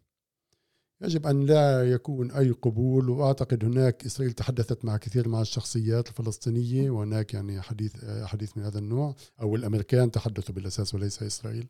يجب 1.01 1.27
أن 1.27 1.45
لا 1.45 1.91
يكون 1.91 2.31
أي 2.31 2.51
قبول 2.51 3.09
وأعتقد 3.09 3.65
هناك 3.65 4.05
إسرائيل 4.05 4.33
تحدثت 4.33 4.85
مع 4.85 4.97
كثير 4.97 5.27
من 5.27 5.41
الشخصيات 5.41 6.07
الفلسطينية 6.07 6.89
وهناك 6.89 7.33
يعني 7.33 7.61
حديث 7.61 8.05
حديث 8.05 8.57
من 8.57 8.63
هذا 8.63 8.79
النوع 8.79 9.15
أو 9.41 9.55
الأمريكان 9.55 10.11
تحدثوا 10.11 10.55
بالأساس 10.55 10.95
وليس 10.95 11.23
إسرائيل 11.23 11.67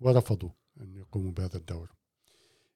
ورفضوا 0.00 0.50
أن 0.80 0.96
يقوموا 0.96 1.32
بهذا 1.32 1.56
الدور. 1.56 1.90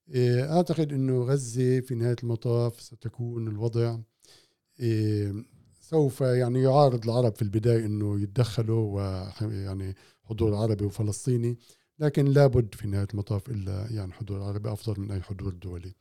إيه، 0.09 0.57
أعتقد 0.57 0.92
أنه 0.92 1.22
غزة 1.24 1.81
في 1.81 1.94
نهاية 1.94 2.16
المطاف 2.22 2.81
ستكون 2.81 3.48
الوضع 3.48 3.98
إيه، 4.81 5.33
سوف 5.81 6.20
يعني 6.20 6.62
يعارض 6.62 7.05
العرب 7.05 7.35
في 7.37 7.42
البداية 7.42 7.87
أنه 7.87 8.20
يتدخلوا 8.20 8.94
ويعني 8.94 9.94
حضور 10.24 10.55
عربي 10.55 10.85
وفلسطيني. 10.85 11.59
لكن 11.98 12.24
لابد 12.24 12.74
في 12.74 12.87
نهاية 12.87 13.09
المطاف 13.12 13.50
إلا 13.50 13.87
يعني 13.90 14.12
حضور 14.12 14.42
عربي 14.42 14.72
أفضل 14.72 15.00
من 15.00 15.11
أي 15.11 15.20
حضور 15.20 15.55
دولي. 15.55 15.94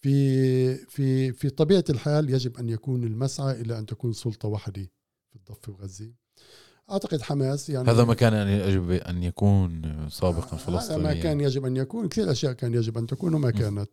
في 0.00 0.76
في 0.76 1.32
في 1.32 1.50
طبيعة 1.50 1.84
الحال 1.90 2.30
يجب 2.30 2.56
أن 2.56 2.68
يكون 2.68 3.04
المسعى 3.04 3.60
إلى 3.60 3.78
أن 3.78 3.86
تكون 3.86 4.12
سلطة 4.12 4.48
واحدة 4.48 4.90
في 5.30 5.36
الضفة 5.36 5.72
وغزه. 5.72 6.12
أعتقد 6.90 7.22
حماس 7.22 7.70
يعني 7.70 7.90
هذا 7.90 8.04
ما 8.04 8.14
كان 8.14 8.48
يجب 8.48 8.90
أن 8.90 9.22
يكون 9.22 9.82
سابقا 10.10 10.56
فلسطينيا 10.56 10.96
هذا 10.96 11.14
ما 11.14 11.14
كان 11.14 11.40
يجب 11.40 11.64
أن 11.64 11.76
يكون 11.76 12.08
كثير 12.08 12.30
أشياء 12.30 12.52
كان 12.52 12.74
يجب 12.74 12.98
أن 12.98 13.06
تكون 13.06 13.34
وما 13.34 13.50
كانت. 13.50 13.90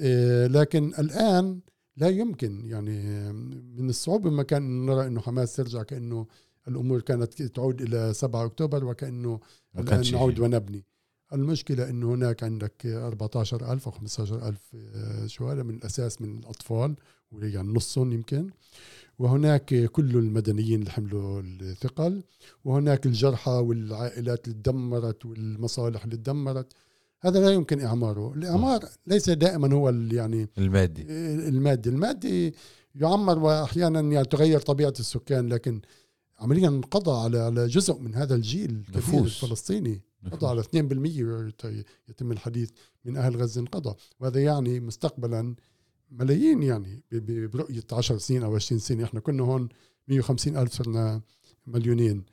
إيه 0.00 0.46
لكن 0.46 0.92
الآن 0.98 1.60
لا 1.96 2.08
يمكن 2.08 2.64
يعني 2.66 3.32
من 3.76 3.88
الصعوبة 3.88 4.30
ما 4.30 4.42
كان 4.42 4.86
نرى 4.86 5.06
إنه 5.06 5.20
حماس 5.20 5.56
ترجع 5.56 5.82
كأنه 5.82 6.26
الأمور 6.68 7.00
كانت 7.00 7.42
تعود 7.42 7.82
إلى 7.82 8.14
7 8.14 8.44
أكتوبر 8.44 8.84
وكأنه 8.84 9.40
الان 9.78 10.12
نعود 10.12 10.38
ونبني. 10.38 10.84
المشكلة 11.32 11.90
انه 11.90 12.14
هناك 12.14 12.42
عندك 12.42 12.86
14000 12.86 13.86
أو 13.86 13.92
15000 13.92 14.76
آه، 14.94 15.26
شو 15.26 15.48
هذا 15.48 15.62
من 15.62 15.74
الأساس 15.74 16.22
من 16.22 16.38
الأطفال 16.38 16.96
يعني 17.32 17.68
نصهم 17.68 18.12
يمكن. 18.12 18.50
وهناك 19.18 19.74
كل 19.74 20.16
المدنيين 20.16 20.80
اللي 20.80 20.90
حملوا 20.90 21.40
الثقل 21.40 22.22
وهناك 22.64 23.06
الجرحى 23.06 23.50
والعائلات 23.50 24.48
اللي 24.48 24.58
تدمرت 24.62 25.26
والمصالح 25.26 26.04
اللي 26.04 26.16
تدمرت. 26.16 26.72
هذا 27.20 27.40
لا 27.40 27.50
يمكن 27.50 27.80
إعماره. 27.80 28.34
الإعمار 28.34 28.84
ليس 29.06 29.30
دائما 29.30 29.74
هو 29.74 29.88
يعني 29.88 30.48
المادي. 30.58 31.02
المادي. 31.48 31.88
المادي 31.88 32.54
يعمر 32.94 33.38
واحيانا 33.38 34.00
يعني 34.00 34.24
تغير 34.24 34.60
طبيعة 34.60 34.94
السكان 35.00 35.48
لكن 35.48 35.80
عمليا 36.38 36.68
انقضى 36.68 37.24
على 37.24 37.38
على 37.38 37.66
جزء 37.66 37.98
من 37.98 38.14
هذا 38.14 38.34
الجيل 38.34 38.84
الكبير 38.88 39.24
الفلسطيني. 39.24 40.02
قضى 40.32 40.46
على 40.46 40.62
2% 40.62 41.84
يتم 42.08 42.32
الحديث 42.32 42.70
من 43.04 43.16
أهل 43.16 43.36
غزة 43.36 43.60
انقضى 43.60 43.94
وهذا 44.20 44.42
يعني 44.42 44.80
مستقبلا 44.80 45.54
ملايين 46.10 46.62
يعني 46.62 47.02
برؤية 47.52 47.84
10 47.92 48.18
سنين 48.18 48.42
أو 48.42 48.54
20 48.54 48.78
سنة. 48.78 49.04
إحنا 49.04 49.20
كنا 49.20 49.42
هون 49.42 49.68
150 50.08 50.56
ألف 50.56 50.72
صرنا 50.72 51.22
مليونين. 51.66 52.24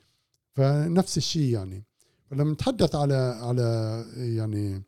فنفس 0.52 1.18
الشيء 1.18 1.54
يعني. 1.54 1.84
فلما 2.32 2.52
نتحدث 2.52 2.96
على 2.96 3.16
على 3.42 4.06
يعني 4.18 4.84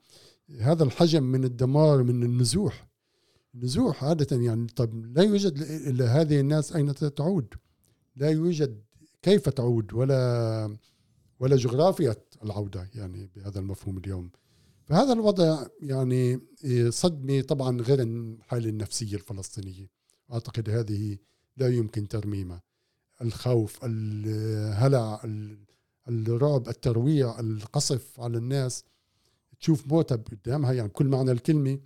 هذا 0.59 0.83
الحجم 0.83 1.23
من 1.23 1.43
الدمار 1.43 2.03
من 2.03 2.23
النزوح. 2.23 2.87
النزوح 3.55 4.03
عادة 4.03 4.37
يعني 4.37 4.67
طب 4.67 5.17
لا 5.17 5.23
يوجد 5.23 5.57
إلا 5.61 6.21
هذه 6.21 6.39
الناس 6.39 6.73
أين 6.73 6.93
تعود؟ 6.95 7.53
لا 8.15 8.29
يوجد 8.29 8.81
كيف 9.27 9.49
تعود؟ 9.49 9.93
ولا 9.93 10.77
ولا 11.39 11.55
جغرافيا 11.55 12.15
العودة 12.43 12.89
يعني 12.95 13.29
بهذا 13.35 13.59
المفهوم 13.59 13.97
اليوم. 13.97 14.29
فهذا 14.85 15.13
الوضع 15.13 15.65
يعني 15.81 16.39
صدمة 16.89 17.41
طبعا 17.41 17.81
غير 17.81 18.01
الحالة 18.01 18.69
النفسية 18.69 19.15
الفلسطينية. 19.15 19.87
أعتقد 20.33 20.69
هذه 20.69 21.17
لا 21.57 21.67
يمكن 21.67 22.07
ترميمها. 22.07 22.61
الخوف 23.21 23.79
الهلع 23.83 25.21
الرعب 26.07 26.67
الترويع 26.67 27.39
القصف 27.39 28.19
على 28.19 28.37
الناس. 28.37 28.83
تشوف 29.59 29.87
موتها 29.87 30.15
قدامها 30.15 30.73
يعني 30.73 30.89
كل 30.89 31.05
معنى 31.05 31.31
الكلمة 31.31 31.79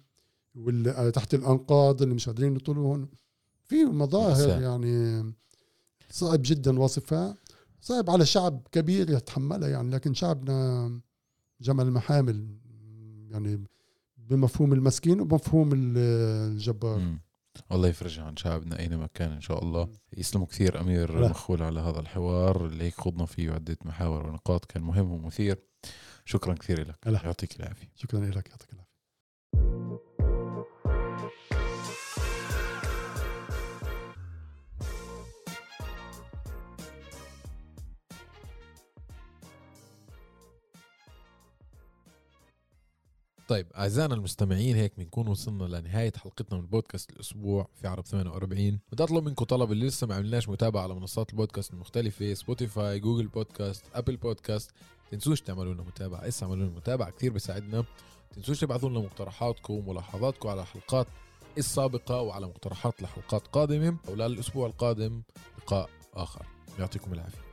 تحت 1.14 1.34
الأنقاض 1.34 2.02
اللي 2.02 2.16
مش 2.16 2.26
قادرين 2.30 2.56
يطلعوا 2.56 3.06
في 3.64 3.86
مظاهر 3.86 4.62
يعني 4.62 5.24
صعب 6.12 6.40
جدا 6.46 6.80
وصفها. 6.80 7.38
صعب 7.82 8.10
على 8.10 8.26
شعب 8.26 8.68
كبير 8.72 9.10
يتحملها 9.10 9.70
يعني 9.70 9.90
لكن 9.92 10.14
شعبنا 10.14 11.02
جمل 11.62 11.86
المحامل 11.88 12.58
يعني 13.32 13.64
بمفهوم 14.18 14.74
المسكين 14.74 15.22
وبمفهوم 15.22 15.74
ال- 15.74 15.98
الجبار. 16.52 17.16
الله 17.72 17.88
يفرجها 17.88 18.24
عن 18.24 18.38
شعبنا 18.38 18.80
أينما 18.80 19.08
كان 19.14 19.32
إن 19.32 19.42
شاء 19.42 19.64
الله. 19.64 19.90
يسلموا 20.18 20.48
كثير 20.48 20.82
أمير 20.82 21.20
لا. 21.20 21.30
مخول 21.30 21.64
على 21.64 21.80
هذا 21.80 22.00
الحوار 22.00 22.66
اللي 22.66 22.84
هيك 22.84 22.96
خضنا 23.02 23.26
فيه 23.26 23.52
عده 23.52 23.78
محاور 23.86 24.28
ونقاط 24.28 24.66
كان 24.66 24.84
مهم 24.84 25.12
ومثير. 25.12 25.60
شكرا 26.26 26.54
كثير 26.54 26.88
لك. 26.88 27.24
يعطيك 27.24 27.60
العافية. 27.60 27.92
شكرا 27.96 28.20
لك. 28.20 28.50
يعطيك 28.50 28.70
العافية. 28.74 28.92
طيب 43.52 43.68
أعزائنا 43.76 44.16
المستمعين 44.16 44.76
هيك 44.76 44.94
بنكون 44.98 45.28
وصلنا 45.28 45.64
لنهاية 45.64 46.12
حلقتنا 46.18 46.60
من 46.60 46.66
بودكاست 46.66 47.10
الأسبوع 47.10 47.68
في 47.82 47.88
عرب 47.88 48.06
48 48.06 48.80
بدي 48.92 49.04
أطلب 49.04 49.24
منكم 49.26 49.46
طلب 49.46 49.72
اللي 49.72 49.88
لسه 49.88 50.08
ما 50.08 50.16
عملناش 50.16 50.50
متابعة 50.50 50.84
على 50.84 50.96
منصات 50.96 51.30
البودكاست 51.30 51.74
المختلفة 51.74 52.34
Spotify 52.34 53.00
Google 53.00 53.28
Podcast 53.28 53.84
Apple 53.94 54.18
Podcast 54.18 54.72
تنسوش 55.12 55.42
تعملوا 55.42 55.74
لنا 55.74 55.84
متابعة 55.84 56.28
اسا 56.28 56.46
اعملوا 56.46 56.66
لنا 56.66 56.76
متابعة 56.76 57.12
كثير 57.12 57.32
بيساعدنا. 57.34 57.86
تنسوش 58.36 58.60
تبعثوا 58.60 58.90
لنا 58.90 59.00
مقترحاتكم 59.00 59.74
وملاحظاتكم 59.74 60.50
على 60.50 60.62
الحلقات 60.62 61.08
السابقه 61.58 62.22
وعلى 62.22 62.48
مقترحات 62.48 63.02
لحلقات 63.02 63.48
قادمة. 63.48 63.98
وللاسبوع 64.08 64.68
القادم 64.68 65.22
لقاء 65.58 65.90
آخر. 66.14 66.46
يعطيكم 66.80 67.14
العافية. 67.14 67.51